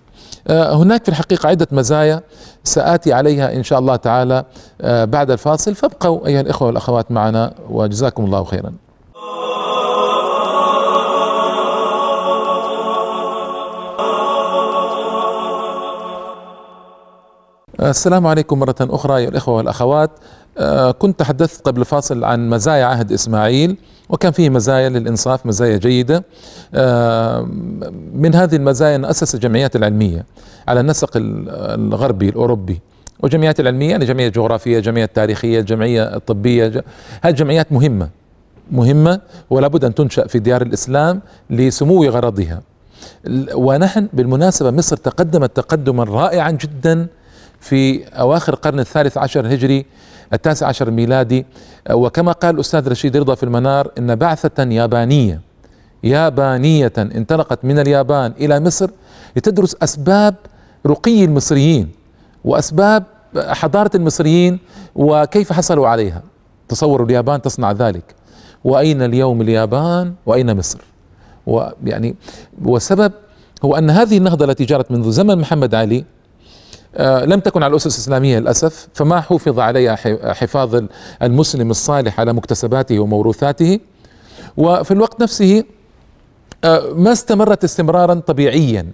هناك 0.49 1.03
في 1.03 1.09
الحقيقة 1.09 1.49
عدة 1.49 1.67
مزايا 1.71 2.21
سآتي 2.63 3.13
عليها 3.13 3.53
إن 3.53 3.63
شاء 3.63 3.79
الله 3.79 3.95
تعالى 3.95 4.45
آه، 4.81 5.05
بعد 5.05 5.31
الفاصل. 5.31 5.75
فابقوا 5.75 6.27
أيها 6.27 6.41
الإخوة 6.41 6.67
والأخوات 6.67 7.11
معنا 7.11 7.53
وجزاكم 7.69 8.25
الله 8.25 8.43
خيرا. 8.43 8.71
السلام 17.79 18.27
عليكم 18.27 18.59
مرة 18.59 18.75
أخرى 18.81 19.17
أيها 19.17 19.29
الإخوة 19.29 19.55
والأخوات. 19.55 20.09
آه، 20.11 20.21
كنت 20.99 21.19
تحدثت 21.19 21.65
قبل 21.65 21.81
الفاصل 21.81 22.23
عن 22.23 22.49
مزايا 22.49 22.85
عهد 22.85 23.11
إسماعيل 23.11 23.77
وكان 24.09 24.31
فيه 24.31 24.49
مزايا 24.49 24.89
للإنصاف 24.89 25.45
مزايا 25.45 25.77
جيدة. 25.77 26.23
آه، 26.73 27.41
من 28.13 28.35
هذه 28.35 28.55
المزايا 28.55 28.95
أن 28.95 29.05
أسس 29.05 29.35
الجمعيات 29.35 29.75
العلمية 29.75 30.25
على 30.67 30.79
النسق 30.79 31.09
الغربي 31.15 32.29
الأوروبي 32.29 32.79
والجمعيات 33.19 33.59
العلمية 33.59 33.89
يعني 33.89 34.05
جمعية 34.05 34.27
جغرافية 34.29 34.79
جمعية 34.79 35.05
تاريخية 35.05 35.61
جمعية 35.61 36.17
طبية 36.17 36.83
هذه 37.21 37.31
الجمعيات 37.31 37.71
مهمة 37.71 38.09
مهمة 38.71 39.21
ولا 39.49 39.67
بد 39.67 39.85
أن 39.85 39.95
تنشأ 39.95 40.27
في 40.27 40.39
ديار 40.39 40.61
الإسلام 40.61 41.21
لسمو 41.49 42.03
غرضها. 42.05 42.61
ونحن 43.53 44.07
بالمناسبة 44.13 44.71
مصر 44.71 44.97
تقدمت 44.97 45.55
تقدما 45.55 46.03
رائعا 46.03 46.51
جدا 46.51 47.07
في 47.59 48.05
أواخر 48.05 48.53
القرن 48.53 48.79
الثالث 48.79 49.17
عشر 49.17 49.39
الهجري 49.39 49.85
التاسع 50.33 50.67
عشر 50.67 50.87
الميلادي 50.87 51.45
وكما 51.91 52.31
قال 52.31 52.55
الأستاذ 52.55 52.89
رشيد 52.89 53.17
رضا 53.17 53.35
في 53.35 53.43
المنار 53.43 53.91
إن 53.97 54.15
بعثة 54.15 54.63
يابانية 54.63 55.41
يابانية 56.03 56.93
انطلقت 56.97 57.65
من 57.65 57.79
اليابان 57.79 58.33
إلى 58.39 58.59
مصر 58.59 58.89
لتدرس 59.35 59.75
أسباب 59.83 60.35
رقي 60.85 61.25
المصريين 61.25 61.89
وأسباب 62.45 63.03
حضارة 63.37 63.91
المصريين 63.95 64.59
وكيف 64.95 65.53
حصلوا 65.53 65.87
عليها. 65.87 66.21
تصوروا 66.69 67.05
اليابان 67.05 67.41
تصنع 67.41 67.71
ذلك. 67.71 68.15
وأين 68.63 69.01
اليوم 69.01 69.41
اليابان؟ 69.41 70.13
وأين 70.25 70.57
مصر؟ 70.57 70.81
ويعني 71.47 72.15
والسبب 72.65 73.11
هو 73.65 73.75
أن 73.75 73.89
هذه 73.89 74.17
النهضة 74.17 74.45
التي 74.45 74.65
جرت 74.65 74.91
منذ 74.91 75.11
زمن 75.11 75.37
محمد 75.37 75.75
علي 75.75 76.05
لم 76.99 77.39
تكن 77.39 77.63
على 77.63 77.71
الأسس 77.71 77.95
الإسلامية 77.95 78.39
للأسف 78.39 78.87
فما 78.93 79.21
حفظ 79.21 79.59
عليها 79.59 79.95
حفاظ 80.33 80.83
المسلم 81.21 81.71
الصالح 81.71 82.19
على 82.19 82.33
مكتسباته 82.33 82.99
وموروثاته. 82.99 83.79
وفي 84.57 84.91
الوقت 84.91 85.21
نفسه 85.21 85.63
آه، 86.63 86.93
ما 86.95 87.11
استمرت 87.11 87.63
استمرارا 87.63 88.13
طبيعيا. 88.13 88.87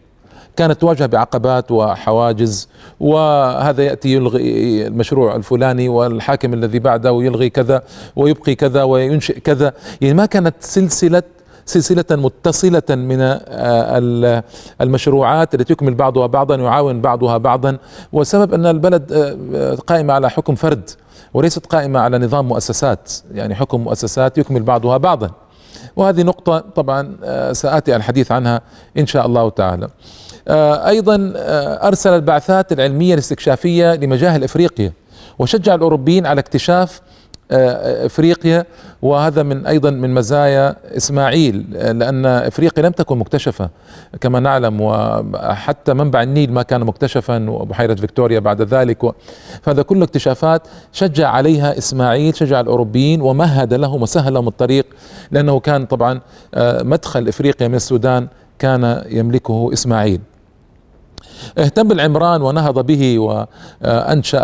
كانت 0.56 0.82
تواجه 0.82 1.06
بعقبات 1.06 1.72
وحواجز 1.72 2.70
وهذا 3.00 3.84
يأتي 3.84 4.14
يلغي 4.14 4.88
المشروع 4.88 5.36
الفلاني 5.36 5.90
والحاكم 5.90 6.54
الذي 6.54 6.80
بعده 6.80 7.10
يلغي 7.24 7.50
كذا 7.50 7.84
ويبقي 8.16 8.56
كذا 8.56 8.84
وينشئ 8.84 9.40
كذا. 9.40 9.74
يعني 10.02 10.14
ما 10.14 10.26
كانت 10.26 10.56
سلسلة 10.60 11.24
سلسلة 11.68 12.06
متصلة 12.12 12.82
من 12.90 13.18
آه، 13.22 14.44
المشروعات 14.82 15.56
التي 15.56 15.74
يكمل 15.74 15.96
بعضها 15.96 16.28
بعضا 16.28 16.56
يعاون 16.56 17.02
بعضها 17.02 17.38
بعضا 17.38 17.78
والسبب 18.12 18.54
أن 18.54 18.66
البلد 18.66 19.12
آه، 19.56 19.76
قائمة 19.76 20.14
على 20.14 20.30
حكم 20.30 20.56
فرد 20.56 20.90
وليست 21.34 21.66
قائمة 21.66 22.00
على 22.00 22.18
نظام 22.20 22.48
مؤسسات 22.48 23.12
يعني 23.34 23.56
حكم 23.56 23.82
مؤسسات 23.82 24.38
يكمل 24.38 24.64
بعضها 24.64 24.98
بعضا. 24.98 25.32
وهذه 25.96 26.24
نقطة 26.24 26.60
طبعا 26.60 27.18
آه، 27.24 27.54
سآتي 27.54 27.96
الحديث 27.96 28.32
عنها 28.32 28.62
إن 28.98 29.06
شاء 29.06 29.26
الله 29.26 29.50
تعالى. 29.50 29.88
أيضا 30.88 31.34
أرسل 31.88 32.10
البعثات 32.10 32.72
العلمية 32.72 33.14
الاستكشافية 33.14 33.96
لمجاهل 33.96 34.44
إفريقيا 34.44 34.94
وشجع 35.40 35.76
الأوروبيين 35.76 36.26
على 36.26 36.40
اكتشاف 36.40 37.02
إفريقيا 37.52 38.66
وهذا 39.02 39.44
من 39.44 39.66
أيضا 39.66 39.90
من 39.90 40.14
مزايا 40.14 40.76
إسماعيل 40.98 41.66
لأن 41.72 42.26
إفريقيا 42.26 42.84
لم 42.84 42.92
تكن 42.92 43.18
مكتشفة 43.18 43.70
كما 44.22 44.40
نعلم 44.40 44.82
وحتى 44.82 45.94
منبع 45.94 46.24
النيل 46.24 46.54
ما 46.54 46.62
كان 46.62 46.82
مكتشفا 46.82 47.50
وبحيرة 47.50 47.96
فيكتوريا 47.96 48.40
بعد 48.40 48.62
ذلك. 48.62 49.12
فهذا 49.62 49.82
كله 49.82 50.04
اكتشافات 50.04 50.62
شجع 50.92 51.30
عليها 51.30 51.78
إسماعيل 51.78 52.36
شجع 52.36 52.60
الأوروبيين 52.60 53.22
ومهد 53.22 53.74
لهم 53.74 54.02
وسهل 54.02 54.34
لهم 54.34 54.48
الطريق 54.48 54.86
لأنه 55.32 55.60
كان 55.60 55.86
طبعا 55.86 56.20
آه، 56.56 56.84
مدخل 56.84 57.28
إفريقيا 57.28 57.68
من 57.68 57.76
السودان 57.76 58.28
كان 58.60 59.04
يملكه 59.10 59.70
إسماعيل. 59.74 60.22
اهتم 61.58 61.88
بالعمران 61.88 62.42
ونهض 62.42 62.86
به 62.86 63.20
وأنشأ 63.20 64.40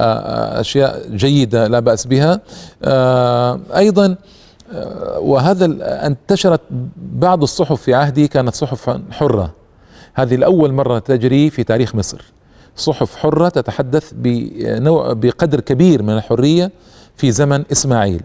أشياء 0.59 1.09
جيدة 1.09 1.67
لا 1.67 1.79
بأس 1.79 2.07
بها. 2.07 2.41
آه، 2.83 3.59
أيضا 3.75 4.15
آه، 4.73 5.19
وهذا 5.19 5.65
انتشرت 6.07 6.61
بعض 6.97 7.43
الصحف 7.43 7.81
في 7.81 7.93
عهدي 7.93 8.27
كانت 8.27 8.55
صحف 8.55 8.97
حرة. 9.11 9.51
هذه 10.13 10.35
لاول 10.35 10.73
مرة 10.73 10.99
تجري 10.99 11.49
في 11.49 11.63
تاريخ 11.63 11.95
مصر. 11.95 12.21
صحف 12.75 13.15
حرة 13.15 13.49
تتحدث 13.49 14.11
بنوع 14.15 15.13
بقدر 15.13 15.59
كبير 15.59 16.03
من 16.03 16.13
الحرية 16.13 16.71
في 17.15 17.31
زمن 17.31 17.63
إسماعيل. 17.71 18.21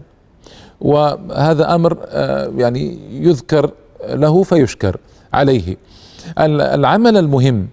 وهذا 0.81 1.75
أمر 1.75 1.97
آه، 2.05 2.51
يعني 2.57 2.99
يذكر 3.11 3.71
له 4.09 4.43
فيشكر 4.43 4.97
عليه. 5.33 5.77
العمل 6.39 7.17
المهم 7.17 7.67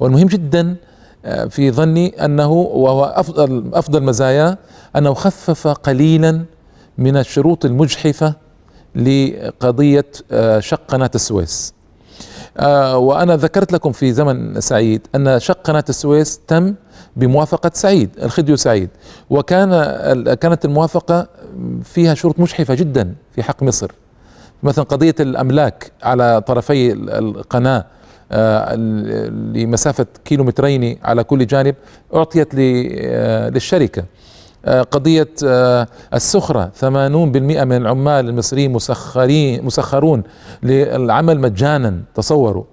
والمهم 0.00 0.26
جدا 0.26 0.76
آه، 1.24 1.44
في 1.44 1.70
ظني 1.70 2.24
أنه 2.24 2.50
وهو 2.52 3.04
أفضل 3.04 3.70
أفضل 3.74 4.02
مزاياه 4.02 4.58
أنه 4.96 5.14
خفف 5.14 5.68
قليلا 5.68 6.44
من 6.98 7.16
الشروط 7.16 7.64
المجحفة 7.64 8.34
لقضية 8.94 10.06
آه، 10.32 10.60
شق 10.60 10.80
قناة 10.88 11.10
السويس. 11.14 11.74
آه، 12.58 12.98
وأنا 12.98 13.36
ذكرت 13.36 13.72
لكم 13.72 13.92
في 13.92 14.12
زمن 14.12 14.60
سعيد 14.60 15.06
أن 15.14 15.40
شق 15.40 15.62
قناة 15.62 15.84
السويس 15.88 16.40
تم 16.46 16.74
بموافقة 17.16 17.70
سعيد 17.74 18.10
الخديو 18.22 18.56
سعيد 18.56 18.88
وكان 19.30 19.70
كانت 20.34 20.64
الموافقة 20.64 21.28
فيها 21.84 22.14
شروط 22.14 22.40
مجحفة 22.40 22.74
جدا 22.74 23.14
في 23.34 23.42
حق 23.42 23.62
مصر 23.62 23.90
مثلا 24.62 24.84
قضية 24.84 25.14
الأملاك 25.20 25.92
على 26.02 26.40
طرفي 26.46 26.92
القناة 26.92 27.78
آه، 27.78 27.84
لمسافة 29.54 30.06
كيلومترين 30.24 30.98
على 31.02 31.24
كل 31.24 31.46
جانب 31.46 31.74
أعطيت 32.14 32.48
آه، 32.58 33.48
للشركة. 33.48 34.04
آه، 34.64 34.82
قضية 34.82 35.28
السخرة. 36.14 36.70
80% 36.80 37.64
من 37.64 37.76
العمال 37.76 38.28
المصريين 38.28 38.72
مسخرين 38.72 39.64
مسخرون 39.64 40.22
للعمل 40.62 41.40
مجانا 41.40 42.00
تصوروا. 42.14 42.64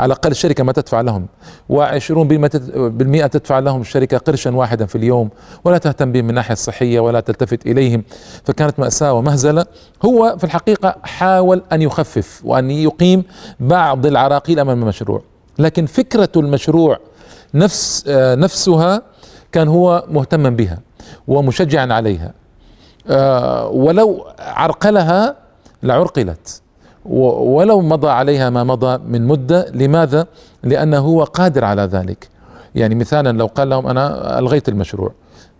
على 0.00 0.06
الأقل 0.06 0.30
الشركة 0.30 0.64
ما 0.64 0.72
تدفع 0.72 1.00
لهم 1.00 1.26
وعشرون 1.68 2.28
بالمئة 2.28 3.26
تدفع 3.26 3.58
لهم 3.58 3.80
الشركة 3.80 4.18
قرشا 4.18 4.50
واحدا 4.50 4.86
في 4.86 4.96
اليوم 4.98 5.30
ولا 5.64 5.78
تهتم 5.78 6.12
بهم 6.12 6.24
من 6.24 6.30
الناحية 6.30 6.52
الصحية 6.52 7.00
ولا 7.00 7.20
تلتفت 7.20 7.66
إليهم. 7.66 8.04
فكانت 8.44 8.78
مأساة 8.80 9.12
ومهزلة. 9.12 9.66
هو 10.04 10.36
في 10.38 10.44
الحقيقة 10.44 10.96
حاول 11.02 11.62
أن 11.72 11.82
يخفف 11.82 12.40
وأن 12.44 12.70
يقيم 12.70 13.24
بعض 13.60 14.06
العراقيل 14.06 14.60
أمام 14.60 14.82
المشروع 14.82 15.22
لكن 15.58 15.86
فكرة 15.86 16.28
المشروع 16.36 16.98
نفس 17.54 18.04
آه، 18.08 18.34
نفسها 18.34 19.02
كان 19.52 19.68
هو 19.68 20.04
مهتما 20.10 20.50
بها 20.50 20.78
ومشجعا 21.28 21.92
عليها. 21.92 22.32
آه، 23.08 23.68
ولو 23.68 24.26
عرقلها 24.38 25.36
لعرقلت. 25.82 26.62
ولو 27.08 27.80
مضى 27.80 28.08
عليها 28.08 28.50
ما 28.50 28.64
مضى 28.64 28.98
من 29.08 29.26
مدة 29.26 29.70
لماذا؟ 29.74 30.26
لأنه 30.64 30.98
هو 30.98 31.24
قادر 31.24 31.64
على 31.64 31.82
ذلك. 31.82 32.28
يعني 32.74 32.94
مثالا 32.94 33.38
لو 33.38 33.46
قال 33.46 33.68
لهم 33.68 33.86
أنا 33.86 34.38
ألغيت 34.38 34.68
المشروع 34.68 35.12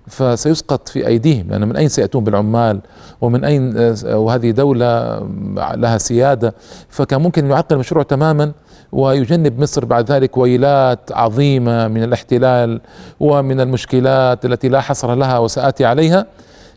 فسيسقط 0.07 0.89
في 0.89 1.07
أيديهم 1.07 1.47
لأن 1.51 1.69
من 1.69 1.77
أين 1.77 1.89
سيأتون 1.89 2.25
بالعمال؟ 2.25 2.81
ومن 3.21 3.45
أين 3.45 3.95
وهذه 4.05 4.51
دولة 4.51 5.19
لها 5.57 5.99
سيادة؟ 5.99 6.55
فكان 6.89 7.23
ممكن 7.23 7.51
يعطل 7.51 7.75
المشروع 7.75 8.05
تماما 8.05 8.53
ويجنب 8.93 9.61
مصر 9.61 9.85
بعد 9.85 10.13
ذلك 10.13 10.37
ويلات 10.37 11.13
عظيمة 11.13 11.89
من 11.89 12.03
الاحتلال 12.03 12.81
ومن 13.21 13.61
المشكلات 13.61 14.45
التي 14.45 14.69
لا 14.69 14.81
حصر 14.81 15.15
لها 15.15 15.39
وسآتي 15.39 15.85
عليها. 15.85 16.27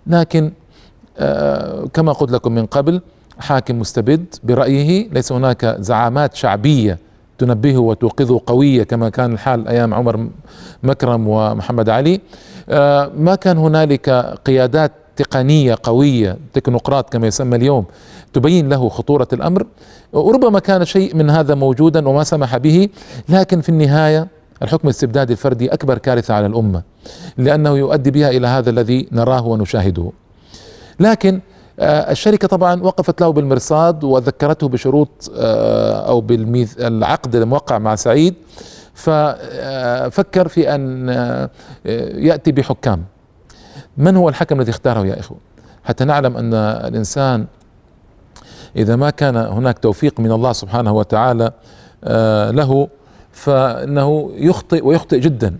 لكن 0.07 0.51
آه، 1.17 1.85
كما 1.93 2.11
قلت 2.11 2.31
لكم 2.31 2.51
من 2.51 2.65
قبل 2.65 3.01
حاكم 3.39 3.79
مستبد 3.79 4.25
برأيه 4.43 5.09
ليس 5.09 5.31
هناك 5.31 5.65
زعامات 5.79 6.35
شعبية 6.35 6.97
تنبهه 7.37 7.77
وتوقظه 7.77 8.41
قوية 8.45 8.83
كما 8.83 9.09
كان 9.09 9.33
الحال 9.33 9.67
أيام 9.67 9.93
عمر 9.93 10.27
مكرم 10.83 11.27
ومحمد 11.27 11.89
علي. 11.89 12.21
آه، 12.69 13.11
ما 13.17 13.35
كان 13.35 13.57
هنالك 13.57 14.09
قيادات 14.45 14.91
تقنية 15.15 15.77
قوية 15.83 16.37
تكنوقراط 16.53 17.13
كما 17.13 17.27
يسمى 17.27 17.55
اليوم 17.55 17.85
تبين 18.33 18.69
له 18.69 18.89
خطورة 18.89 19.27
الأمر. 19.33 19.65
وربما 20.13 20.59
كان 20.59 20.85
شيء 20.85 21.15
من 21.15 21.29
هذا 21.29 21.55
موجودا 21.55 22.07
وما 22.09 22.23
سمح 22.23 22.57
به 22.57 22.89
لكن 23.29 23.61
في 23.61 23.69
النهاية 23.69 24.27
الحكم 24.61 24.87
الاستبدادي 24.87 25.33
الفردي 25.33 25.73
أكبر 25.73 25.97
كارثة 25.97 26.33
على 26.33 26.45
الأمة 26.45 26.83
لأنه 27.37 27.77
يؤدي 27.77 28.11
بها 28.11 28.29
إلى 28.29 28.47
هذا 28.47 28.69
الذي 28.69 29.07
نراه 29.11 29.47
ونشاهده. 29.47 30.11
لكن 30.99 31.39
الشركة 31.81 32.47
طبعا 32.47 32.83
وقفت 32.83 33.21
له 33.21 33.29
بالمرصاد 33.29 34.03
وذكرته 34.03 34.67
بشروط 34.67 35.31
آه، 35.37 36.07
أو 36.07 36.21
بالعقد 36.21 37.35
الموقع 37.35 37.77
مع 37.77 37.95
سعيد 37.95 38.33
ففكر 38.93 40.47
في 40.47 40.75
أن 40.75 41.09
آه، 41.09 41.49
يأتي 42.15 42.51
بحكام. 42.51 43.03
من 43.97 44.15
هو 44.15 44.29
الحكم 44.29 44.59
الذي 44.59 44.71
اختاره 44.71 45.05
يا 45.05 45.19
إخوة؟ 45.19 45.37
حتى 45.83 46.05
نعلم 46.05 46.37
أن 46.37 46.53
الإنسان 46.53 47.45
إذا 48.75 48.95
ما 48.95 49.09
كان 49.09 49.35
هناك 49.35 49.79
توفيق 49.79 50.19
من 50.19 50.31
الله 50.31 50.53
سبحانه 50.53 50.93
وتعالى 50.93 51.51
له 52.51 52.87
فإنه 53.31 54.31
يخطئ 54.35 54.85
ويخطئ 54.85 55.19
جدا. 55.19 55.57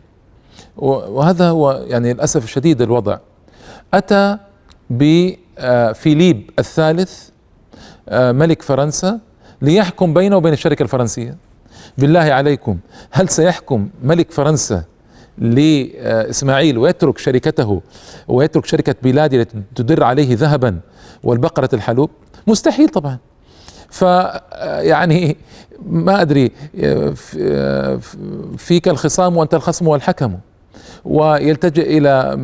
وهذا 0.78 1.50
هو 1.50 1.84
يعني 1.88 2.14
للأسف 2.14 2.44
الشديد 2.44 2.82
الوضع. 2.82 3.18
أتى 3.94 4.38
ب 4.90 5.04
آه، 5.04 5.36
فيليب 5.94 6.50
الثالث 6.60 7.30
آه، 8.10 8.32
ملك 8.32 8.62
فرنسا 8.62 9.20
ليحكم 9.62 10.14
بينه 10.14 10.38
وبين 10.38 10.54
الشركة 10.54 10.84
الفرنسية. 10.84 11.38
بالله 11.98 12.20
عليكم 12.20 12.78
هل 13.12 13.30
سيحكم 13.30 13.90
ملك 14.04 14.32
فرنسا 14.32 14.84
لإسماعيل 15.38 16.78
ويترك 16.78 17.18
شركته 17.18 17.82
ويترك 18.28 18.66
شركة 18.66 18.96
بلادي 19.04 19.42
التي 19.42 19.62
تدر 19.76 20.04
عليه 20.04 20.36
ذهبا 20.36 20.80
والبقرة 21.24 21.70
الحلوب؟ 21.74 22.10
مستحيل 22.48 22.90
طبعا. 22.90 23.18
ف 23.90 24.02
يعني 24.62 25.38
ما 25.86 26.22
أدري 26.22 26.52
فيك 28.58 28.88
الخصام 28.88 29.38
وأنت 29.38 29.54
الخصم 29.54 29.88
والحكم. 29.88 30.38
ويلتجئ 31.06 31.98
إلى 31.98 32.36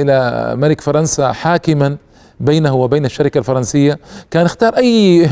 إلى 0.00 0.56
ملك 0.56 0.80
فرنسا 0.80 1.32
حاكما 1.32 1.96
بينه 2.40 2.74
وبين 2.74 3.04
الشركة 3.04 3.38
الفرنسية. 3.38 3.98
كان 4.30 4.44
اختار 4.46 4.76
أي 4.76 5.28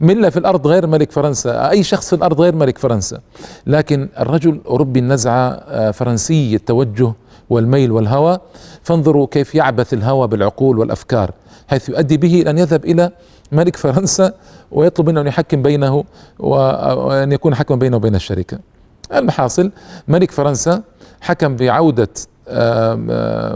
ملة 0.00 0.30
في 0.30 0.36
الأرض 0.38 0.66
غير 0.66 0.86
ملك 0.86 1.12
فرنسا 1.12 1.70
أي 1.70 1.82
شخص 1.82 2.08
في 2.08 2.16
الأرض 2.16 2.40
غير 2.40 2.54
ملك 2.54 2.78
فرنسا. 2.78 3.18
لكن 3.66 4.08
الرجل 4.18 4.60
أوروبي 4.66 5.00
النزعة 5.00 5.48
آه، 5.50 5.90
فرنسي 5.90 6.54
التوجه 6.54 7.12
والميل 7.50 7.92
والهوى. 7.92 8.38
فانظروا 8.82 9.26
كيف 9.30 9.54
يعبث 9.54 9.94
الهوى 9.94 10.28
بالعقول 10.28 10.78
والأفكار 10.78 11.30
حيث 11.68 11.88
يؤدي 11.88 12.16
به 12.16 12.44
أن 12.50 12.58
يذهب 12.58 12.84
إلى 12.84 13.10
ملك 13.52 13.76
فرنسا 13.76 14.32
ويطلب 14.70 15.08
منه 15.10 15.20
أن 15.20 15.26
يحكم 15.26 15.62
بينه 15.62 16.04
وأن 16.38 17.32
يكون 17.32 17.54
حكما 17.54 17.76
بينه 17.76 17.96
وبين 17.96 18.14
الشركة. 18.14 18.58
المحاصل 19.14 19.70
ملك 20.08 20.30
فرنسا 20.30 20.82
حكم 21.20 21.56
بعودة 21.56 22.08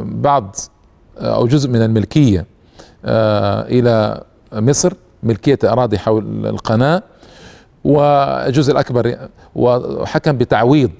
بعض 0.02 0.56
أو 1.18 1.46
جزء 1.46 1.68
من 1.70 1.82
الملكية. 1.82 2.46
آه، 3.06 3.62
إلى 3.62 4.22
مصر 4.52 4.92
ملكية 5.22 5.58
أراضي 5.64 5.98
حول 5.98 6.46
القناة 6.46 7.02
والجزء 7.84 8.72
الأكبر 8.72 9.16
وحكم 9.54 10.38
بتعويض 10.38 10.90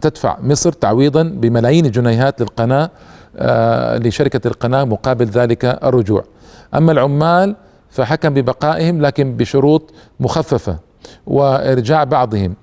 تدفع 0.00 0.36
مصر 0.42 0.72
تعويضا 0.72 1.22
بملايين 1.22 1.86
الجنيهات 1.86 2.40
للقناة 2.40 2.90
آه، 3.36 3.98
لشركة 3.98 4.48
القناة 4.48 4.84
مقابل 4.84 5.24
ذلك 5.24 5.64
الرجوع. 5.64 6.24
أما 6.74 6.92
العمال 6.92 7.56
فحكم 7.90 8.34
ببقائهم 8.34 9.00
لكن 9.00 9.36
بشروط 9.36 9.92
مخففة 10.20 10.78
وإرجاع 11.26 12.04
بعضهم. 12.04 12.54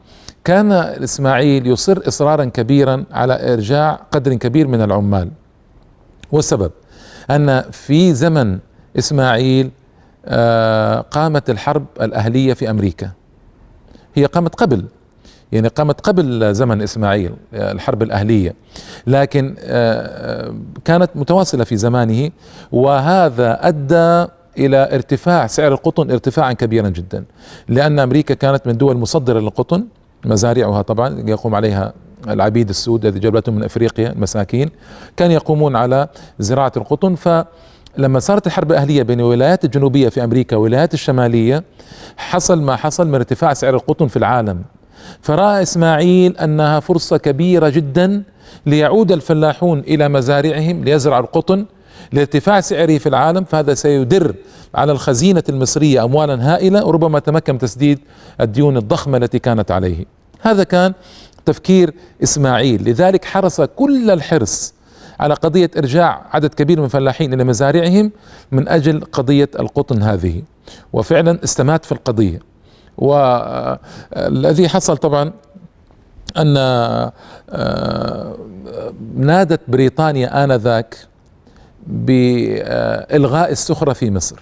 كان 0.44 0.72
إسماعيل 0.72 1.68
يصر 1.68 2.00
إصرارا 2.08 2.46
كبيرا 2.46 3.04
على 3.12 3.54
إرجاع 3.54 4.00
قدر 4.12 4.34
كبير 4.34 4.68
من 4.68 4.82
العمال. 4.82 5.32
والسبب؟ 6.32 6.72
أن 7.32 7.62
في 7.72 8.14
زمن 8.14 8.60
إسماعيل 8.98 9.72
آه، 10.26 11.00
قامت 11.02 11.50
الحرب 11.50 11.86
الأهلية 12.02 12.54
في 12.54 12.70
أمريكا. 12.70 13.12
هي 14.16 14.26
قامت 14.26 14.56
قبل 14.56 14.86
يعني 15.52 15.68
قامت 15.68 16.02
قبل 16.02 16.54
زمن 16.54 16.82
إسماعيل 16.82 17.34
آه، 17.54 17.72
الحرب 17.72 18.04
الأهلية. 18.04 18.54
لكن 19.08 19.56
آه، 19.60 20.56
كانت 20.86 21.10
متواصلة 21.16 21.64
في 21.64 21.78
زمانه 21.78 22.32
وهذا 22.72 23.68
أدى 23.68 24.32
إلى 24.58 24.90
ارتفاع 24.96 25.48
سعر 25.48 25.72
القطن 25.72 26.12
ارتفاعا 26.12 26.54
كبيرا 26.54 26.90
جدا. 26.90 27.24
لأن 27.68 28.00
أمريكا 28.00 28.34
كانت 28.34 28.68
من 28.68 28.78
دول 28.78 28.98
مصدرة 28.98 29.40
للقطن 29.40 29.86
مزارعها 30.26 30.82
طبعا 30.82 31.24
يقوم 31.30 31.56
عليها 31.56 31.94
العبيد 32.30 32.70
السود 32.70 33.06
الذي 33.06 33.20
جلبتهم 33.20 33.56
من 33.56 33.64
أفريقيا 33.64 34.12
المساكين 34.12 34.70
كانوا 35.18 35.34
يقومون 35.34 35.76
على 35.76 36.08
زراعة 36.40 36.72
القطن. 36.78 37.16
فلما 37.16 38.20
صارت 38.20 38.48
الحرب 38.48 38.72
الأهلية 38.72 39.04
بين 39.04 39.20
الولايات 39.20 39.66
الجنوبية 39.66 40.10
في 40.10 40.24
أمريكا 40.24 40.56
والولايات 40.56 40.94
الشمالية 40.94 41.64
حصل 42.18 42.62
ما 42.62 42.76
حصل 42.76 43.08
من 43.08 43.16
ارتفاع 43.16 43.54
سعر 43.54 43.76
القطن 43.76 44.08
في 44.08 44.18
العالم. 44.18 44.62
فرأى 45.22 45.62
إسماعيل 45.62 46.38
أنها 46.38 46.80
فرصة 46.80 47.18
كبيرة 47.18 47.70
جدا 47.70 48.24
ليعود 48.66 49.12
الفلاحون 49.12 49.80
إلى 49.80 50.10
مزارعهم 50.10 50.84
ليزرعوا 50.84 51.24
القطن. 51.24 51.66
لارتفاع 52.14 52.62
سعره 52.62 52.98
في 52.98 53.10
العالم 53.10 53.44
فهذا 53.44 53.74
سيدر 53.74 54.36
على 54.76 54.92
الخزينة 54.92 55.44
المصرية 55.50 56.04
اموالا 56.04 56.54
هائلة 56.54 56.86
وربما 56.86 57.20
تمكن 57.20 57.58
تسديد 57.58 58.00
الديون 58.42 58.78
الضخمة 58.78 59.18
التي 59.18 59.40
كانت 59.40 59.72
عليه. 59.72 60.06
هذا 60.42 60.64
كان 60.64 60.94
تفكير 61.46 61.94
إسماعيل. 62.24 62.90
لذلك 62.90 63.26
حرص 63.26 63.62
كل 63.62 64.12
الحرص 64.12 64.74
على 65.20 65.34
قضية 65.34 65.72
إرجاع 65.78 66.26
عدد 66.32 66.54
كبير 66.54 66.80
من 66.80 66.86
الفلاحين 66.86 67.34
إلى 67.34 67.44
مزارعهم 67.44 68.12
من 68.52 68.68
أجل 68.70 69.02
قضية 69.12 69.50
القطن 69.60 70.02
هذه. 70.02 70.42
وفعلا 70.94 71.40
استمات 71.44 71.86
في 71.86 71.92
القضية. 71.92 72.40
والذي 72.98 74.70
حصل 74.70 74.98
طبعا 74.98 75.34
أن 76.38 76.54
نادت 79.16 79.62
بريطانيا 79.68 80.44
آنذاك 80.44 80.98
بإلغاء 81.88 83.52
السخرة 83.52 83.94
في 83.94 84.12
مصر. 84.12 84.40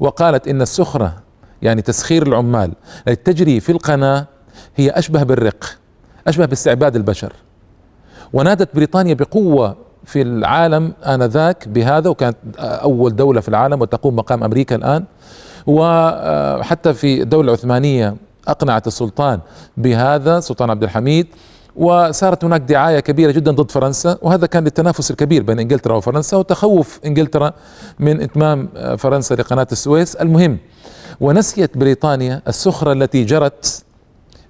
وقالت 0.00 0.48
إن 0.48 0.62
السخرة 0.62 1.22
يعني 1.62 1.82
تسخير 1.82 2.26
العمال 2.26 2.72
التي 3.08 3.32
تجري 3.32 3.60
في 3.60 3.72
القناة 3.72 4.26
هي 4.76 4.90
أشبه 4.90 5.22
بالرق. 5.22 5.76
أشبه 6.26 6.46
باستعباد 6.46 6.96
البشر. 6.96 7.32
ونادت 8.32 8.74
بريطانيا 8.74 9.14
بقوة 9.14 9.76
في 10.04 10.22
العالم 10.22 10.92
آنذاك 11.06 11.68
بهذا 11.68 12.08
وكانت 12.08 12.36
أول 12.58 13.16
دولة 13.16 13.40
في 13.40 13.48
العالم 13.48 13.80
وتقوم 13.80 14.16
مقام 14.16 14.44
أمريكا 14.44 14.76
الآن. 14.76 15.04
وحتى 15.66 16.94
في 16.94 17.22
الدولة 17.22 17.48
العثمانية 17.48 18.16
أقنعت 18.48 18.86
السلطان 18.86 19.40
بهذا 19.76 20.40
سلطان 20.40 20.70
عبد 20.70 20.82
الحميد. 20.82 21.26
وصارت 21.76 22.44
هناك 22.44 22.60
دعاية 22.60 23.00
كبيرة 23.00 23.30
جدا 23.30 23.52
ضد 23.52 23.70
فرنسا 23.70 24.18
وهذا 24.22 24.46
كان 24.46 24.64
للتنافس 24.64 25.10
الكبير 25.10 25.42
بين 25.42 25.58
إنجلترا 25.58 25.96
وفرنسا 25.96 26.36
وتخوف 26.36 27.00
إنجلترا 27.06 27.52
من 27.98 28.20
إتمام 28.20 28.68
فرنسا 28.98 29.34
لقناة 29.34 29.66
السويس. 29.72 30.16
المهم 30.16 30.58
ونسيت 31.20 31.78
بريطانيا 31.78 32.42
السخره 32.48 32.92
التي 32.92 33.24
جرت 33.24 33.84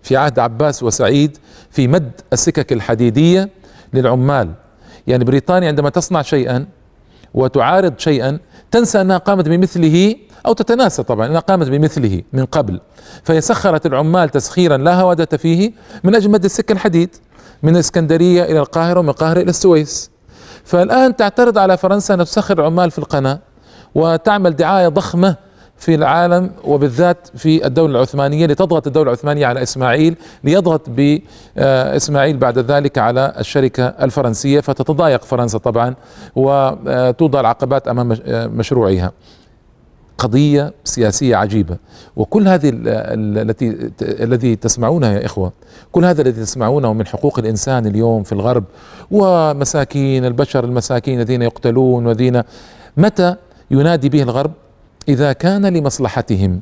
في 0.03 0.17
عهد 0.17 0.39
عباس 0.39 0.83
وسعيد 0.83 1.39
في 1.77 1.89
مد 1.89 2.11
السكك 2.33 2.73
الحديدية 2.73 3.49
للعمال. 3.95 4.53
يعني 5.07 5.25
بريطانيا 5.25 5.69
عندما 5.69 5.91
تصنع 5.91 6.23
شيئا 6.23 6.67
وتعارض 7.35 7.99
شيئا 7.99 8.39
تنسى 8.71 9.01
أنها 9.01 9.19
قامت 9.19 9.49
بمثله 9.49 10.15
أو 10.47 10.53
تتناسى 10.53 11.03
طبعا 11.03 11.27
أنها 11.27 11.41
قامت 11.41 11.69
بمثله 11.69 12.23
من 12.33 12.45
قبل. 12.45 12.81
فهي 13.25 13.41
سخرت 13.41 13.87
العمال 13.87 14.29
تسخيرا 14.29 14.77
لا 14.77 14.95
هوادة 14.95 15.37
فيه 15.37 15.73
من 16.05 16.15
أجل 16.15 16.31
مد 16.31 16.45
السكة 16.45 16.73
الحديد 16.73 17.17
من 17.63 17.75
الاسكندرية 17.75 18.43
إلى 18.45 18.59
القاهرة 18.59 19.01
ومن 19.01 19.09
القاهرة 19.09 19.41
إلى 19.41 19.51
السويس. 19.51 20.11
فالآن 20.65 21.17
تعترض 21.17 21.59
على 21.59 21.77
فرنسا 21.77 22.15
أن 22.15 22.25
تسخر 22.25 22.59
العمال 22.59 22.91
في 22.91 22.99
القناة 22.99 23.39
وتعمل 23.95 24.57
دعاية 24.57 24.89
ضخمة 24.89 25.37
في 25.79 25.95
العالم 25.95 26.51
وبالذات 26.65 27.29
في 27.35 27.67
الدولة 27.67 27.97
العثمانية 27.97 28.47
لتضغط 28.47 28.87
الدولة 28.87 29.09
العثمانية 29.11 29.47
على 29.47 29.63
إسماعيل 29.63 30.17
ليضغط 30.45 30.81
بإسماعيل 30.89 32.37
بعد 32.37 32.59
ذلك 32.59 32.99
على 32.99 33.33
الشركة 33.39 33.85
الفرنسية 33.87 34.61
فتتضايق 34.61 35.23
فرنسا 35.25 35.59
طبعا 35.59 35.95
وتوضع 36.37 37.41
العقبات 37.41 37.89
أمام 37.89 38.19
مشروعها 38.29 39.13
قضية 40.19 40.73
سياسية 40.85 41.37
عجيبة. 41.37 41.77
وكل 42.17 42.49
هذه 42.49 42.73
التي 42.75 43.91
الذي 44.03 44.57
تسمعونها 44.57 45.13
يا 45.13 45.27
إخوة 45.27 45.53
كل 45.93 46.05
هذا 46.05 46.23
الذي 46.23 46.43
تسمعونه 46.43 46.93
من 46.93 47.07
حقوق 47.07 47.39
الإنسان 47.39 47.87
اليوم 47.87 48.23
في 48.23 48.33
الغرب 48.33 48.65
ومساكين 49.11 50.25
البشر 50.25 50.65
المساكين 50.65 51.21
الذين 51.21 51.43
يقتلون 51.43 52.07
والذين 52.07 52.43
متى 52.97 53.35
ينادي 53.71 54.09
به 54.09 54.23
الغرب؟ 54.23 54.53
إذا 55.09 55.33
كان 55.33 55.67
لمصلحتهم 55.67 56.61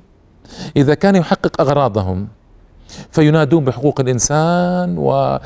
إذا 0.76 0.94
كان 0.94 1.16
يحقق 1.16 1.60
أغراضهم 1.60 2.28
فينادون 3.10 3.64
بحقوق 3.64 4.00
الإنسان 4.00 4.98
و 4.98 5.38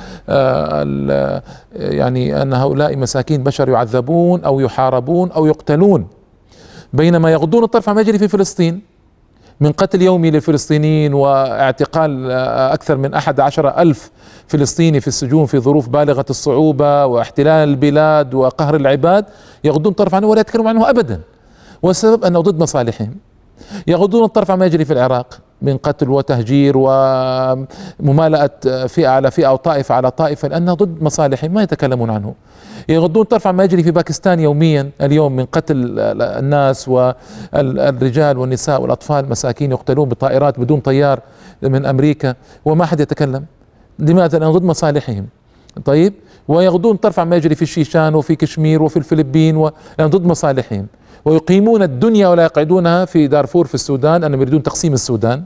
يعني 1.74 2.42
أن 2.42 2.52
هؤلاء 2.52 2.96
مساكين 2.96 3.44
بشر 3.44 3.68
يعذبون 3.68 4.44
أو 4.44 4.60
يحاربون 4.60 5.30
أو 5.30 5.46
يقتلون. 5.46 6.06
بينما 6.92 7.32
يغضون 7.32 7.64
الطرف 7.64 7.88
عما 7.88 8.00
يجري 8.00 8.18
في 8.18 8.28
فلسطين 8.28 8.80
من 9.60 9.72
قتل 9.72 10.02
يومي 10.02 10.30
للفلسطينيين 10.30 11.14
واعتقال 11.14 12.30
أكثر 12.72 12.96
من 12.96 13.14
أحد 13.14 13.40
عشر 13.40 13.78
ألف 13.78 14.10
فلسطيني 14.46 15.00
في 15.00 15.08
السجون 15.08 15.46
في 15.46 15.58
ظروف 15.58 15.88
بالغة 15.88 16.26
الصعوبة 16.30 17.06
واحتلال 17.06 17.68
البلاد 17.68 18.34
وقهر 18.34 18.76
العباد 18.76 19.24
يغضون 19.64 19.90
الطرف 19.90 20.14
عنه 20.14 20.26
ولا 20.26 20.40
يتكلمون 20.40 20.68
عنه 20.68 20.90
أبدا. 20.90 21.20
والسبب 21.82 22.24
أنه 22.24 22.40
ضد 22.40 22.62
مصالحهم. 22.62 23.14
يغضون 23.86 24.24
الطرف 24.24 24.50
عما 24.50 24.66
يجري 24.66 24.84
في 24.84 24.92
العراق 24.92 25.40
من 25.62 25.76
قتل 25.76 26.10
وتهجير 26.10 26.74
وممالأة 26.76 28.50
فئة 28.86 29.08
على 29.08 29.30
فئة 29.30 29.46
أو 29.46 29.56
طائفة 29.56 29.94
على 29.94 30.10
طائفة 30.10 30.48
لأنها 30.48 30.74
ضد 30.74 31.02
مصالحهم 31.02 31.54
ما 31.54 31.62
يتكلمون 31.62 32.10
عنه. 32.10 32.34
يغضون 32.88 33.24
طرف 33.24 33.46
عما 33.46 33.64
يجري 33.64 33.82
في 33.82 33.90
باكستان 33.90 34.40
يوميا 34.40 34.90
اليوم 35.02 35.36
من 35.36 35.44
قتل 35.44 35.98
الناس 35.98 36.88
والرجال 36.88 38.38
والنساء 38.38 38.82
والأطفال 38.82 39.28
مساكين 39.28 39.70
يقتلون 39.70 40.08
بطائرات 40.08 40.60
بدون 40.60 40.80
طيار 40.80 41.20
من 41.62 41.86
أمريكا 41.86 42.34
وما 42.64 42.86
حد 42.86 43.00
يتكلم. 43.00 43.44
لماذا؟ 43.98 44.38
لأنه 44.38 44.52
ضد 44.52 44.64
مصالحهم. 44.64 45.26
طيب؟ 45.84 46.14
ويغضون 46.48 46.96
طرف 46.96 47.18
عما 47.18 47.36
يجري 47.36 47.54
في 47.54 47.62
الشيشان 47.62 48.14
وفي 48.14 48.36
كشمير 48.36 48.82
وفي 48.82 48.96
الفلبين 48.96 49.56
و... 49.56 49.70
ضد 50.00 50.26
مصالحهم. 50.26 50.86
ويقيمون 51.24 51.82
الدنيا 51.82 52.28
ولا 52.28 52.42
يقعدونها 52.42 53.04
في 53.04 53.26
دارفور 53.26 53.66
في 53.66 53.74
السودان 53.74 54.24
أنهم 54.24 54.40
يريدون 54.40 54.62
تقسيم 54.62 54.92
السودان. 54.92 55.44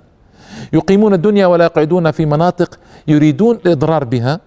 يقيمون 0.73 1.15
الدنيا 1.15 1.47
ولا 1.47 1.65
يقعدونها 1.65 2.11
في 2.11 2.27
مناطق 2.27 2.79
يريدون 3.09 3.59
الإضرار 3.67 4.05
بها. 4.05 4.41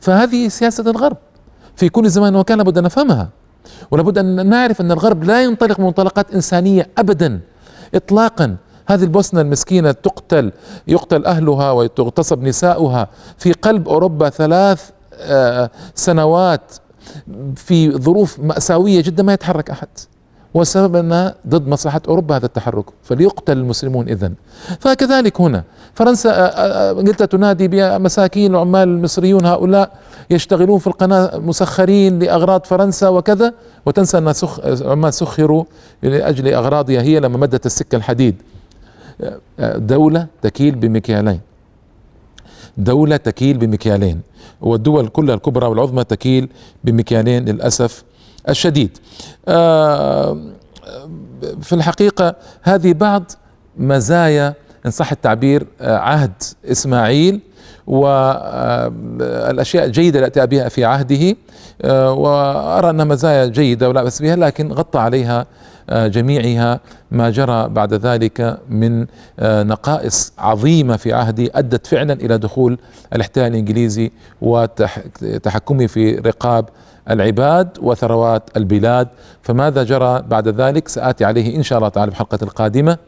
فهذه 0.00 0.48
سياسة 0.48 0.90
الغرب. 0.90 1.16
في 1.76 1.88
كل 1.88 2.08
زمان 2.10 2.36
وكان 2.36 2.58
لابد 2.58 2.78
أن 2.78 2.84
نفهمها. 2.84 3.28
ولابد 3.90 4.18
أن 4.18 4.46
نعرف 4.46 4.80
أن 4.80 4.92
الغرب 4.92 5.24
لا 5.24 5.44
ينطلق 5.44 5.80
من 5.80 5.86
منطلقات 5.86 6.34
إنسانية 6.34 6.88
أبدا 6.98 7.40
إطلاقا. 7.94 8.56
هذه 8.86 9.02
البوسنة 9.02 9.40
المسكينة 9.40 9.92
تقتل 9.92 10.52
يقتل 10.88 11.24
أهلها 11.24 11.70
وتغتصب 11.70 12.42
نساؤها. 12.42 13.08
في 13.38 13.52
قلب 13.52 13.88
أوروبا 13.88 14.28
ثلاث 14.28 14.90
آه، 15.14 15.70
سنوات 15.94 16.72
في 17.56 17.90
ظروف 17.90 18.38
مأساوية 18.40 19.02
جدا 19.02 19.22
ما 19.22 19.32
يتحرك 19.32 19.70
أحد. 19.70 19.88
والسبب 20.54 20.96
أنها 20.96 21.34
ضد 21.48 21.68
مصلحة 21.68 22.02
أوروبا 22.08 22.36
هذا 22.36 22.46
التحرك 22.46 22.84
فليقتل 23.02 23.58
المسلمون 23.58 24.08
إذن. 24.08 24.34
فكذلك 24.80 25.40
هنا 25.40 25.64
فرنسا 25.94 26.30
إنجلترا 27.00 27.26
تنادي 27.26 27.68
بمساكين 27.68 28.50
العمال 28.50 28.88
المصريون 28.88 29.46
هؤلاء 29.46 29.98
يشتغلون 30.30 30.78
في 30.78 30.86
القناة 30.86 31.38
مسخرين 31.38 32.18
لأغراض 32.18 32.64
فرنسا 32.66 33.08
وكذا 33.08 33.54
وتنسى 33.86 34.18
أن 34.18 34.32
سخ 34.32 34.60
عمال 34.82 35.14
سخروا 35.14 35.64
لأجل 36.02 36.54
أغراضها 36.54 37.02
هي 37.02 37.20
لما 37.20 37.38
مدت 37.38 37.66
السكة 37.66 37.96
الحديد. 37.96 38.34
دولة 39.76 40.26
تكيل 40.42 40.74
بمكيالين 40.74 41.40
دولة 42.76 43.16
تكيل 43.16 43.58
بمكيالين 43.58 44.20
والدول 44.60 45.08
كلها 45.08 45.34
الكبرى 45.34 45.66
والعظمى 45.66 46.04
تكيل 46.04 46.48
بمكيالين 46.84 47.44
للأسف. 47.44 48.04
الشديد. 48.48 48.98
آه، 49.48 50.38
في 51.62 51.72
الحقيقة 51.72 52.34
هذه 52.62 52.92
بعض 52.92 53.32
مزايا 53.76 54.54
إن 54.86 54.90
صح 54.90 55.12
التعبير 55.12 55.66
آه، 55.80 55.96
عهد 55.98 56.32
إسماعيل 56.64 57.40
والأشياء 57.86 59.84
الجيدة 59.84 60.26
التي 60.26 60.46
بها 60.46 60.68
في 60.68 60.84
عهده 60.84 61.36
آه، 61.82 62.12
وأرى 62.12 62.90
أنها 62.90 63.04
مزايا 63.04 63.46
جيدة 63.46 63.88
ولا 63.88 64.02
بأس 64.02 64.22
بها 64.22 64.36
لكن 64.36 64.72
غطى 64.72 64.98
عليها 64.98 65.46
جميعها 65.90 66.80
ما 67.10 67.30
جرى 67.30 67.68
بعد 67.68 67.94
ذلك 67.94 68.58
من 68.68 69.06
نقائص 69.42 70.32
عظيمة 70.38 70.96
في 70.96 71.12
عهده 71.12 71.50
أدت 71.54 71.86
فعلا 71.86 72.12
إلى 72.12 72.38
دخول 72.38 72.78
الإحتلال 73.14 73.46
الإنجليزي 73.46 74.12
وتحكمه 74.42 75.86
في 75.86 76.14
رقاب 76.14 76.68
العباد 77.10 77.68
وثروات 77.82 78.50
البلاد. 78.56 79.08
فماذا 79.42 79.82
جرى 79.82 80.22
بعد 80.28 80.48
ذلك؟ 80.48 80.88
سآتي 80.88 81.24
عليه 81.24 81.56
إن 81.56 81.62
شاء 81.62 81.78
الله 81.78 81.88
تعالى 81.88 82.10
في 82.10 82.16
الحلقة 82.16 82.38
القادمة. 82.42 82.98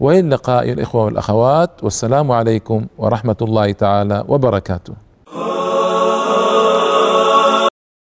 وإلى 0.00 0.20
اللقاء 0.20 0.72
الإخوة 0.72 1.04
والأخوات. 1.04 1.70
والسلام 1.82 2.32
عليكم 2.32 2.86
ورحمة 2.98 3.36
الله 3.42 3.72
تعالى 3.72 4.24
وبركاته. 4.28 5.09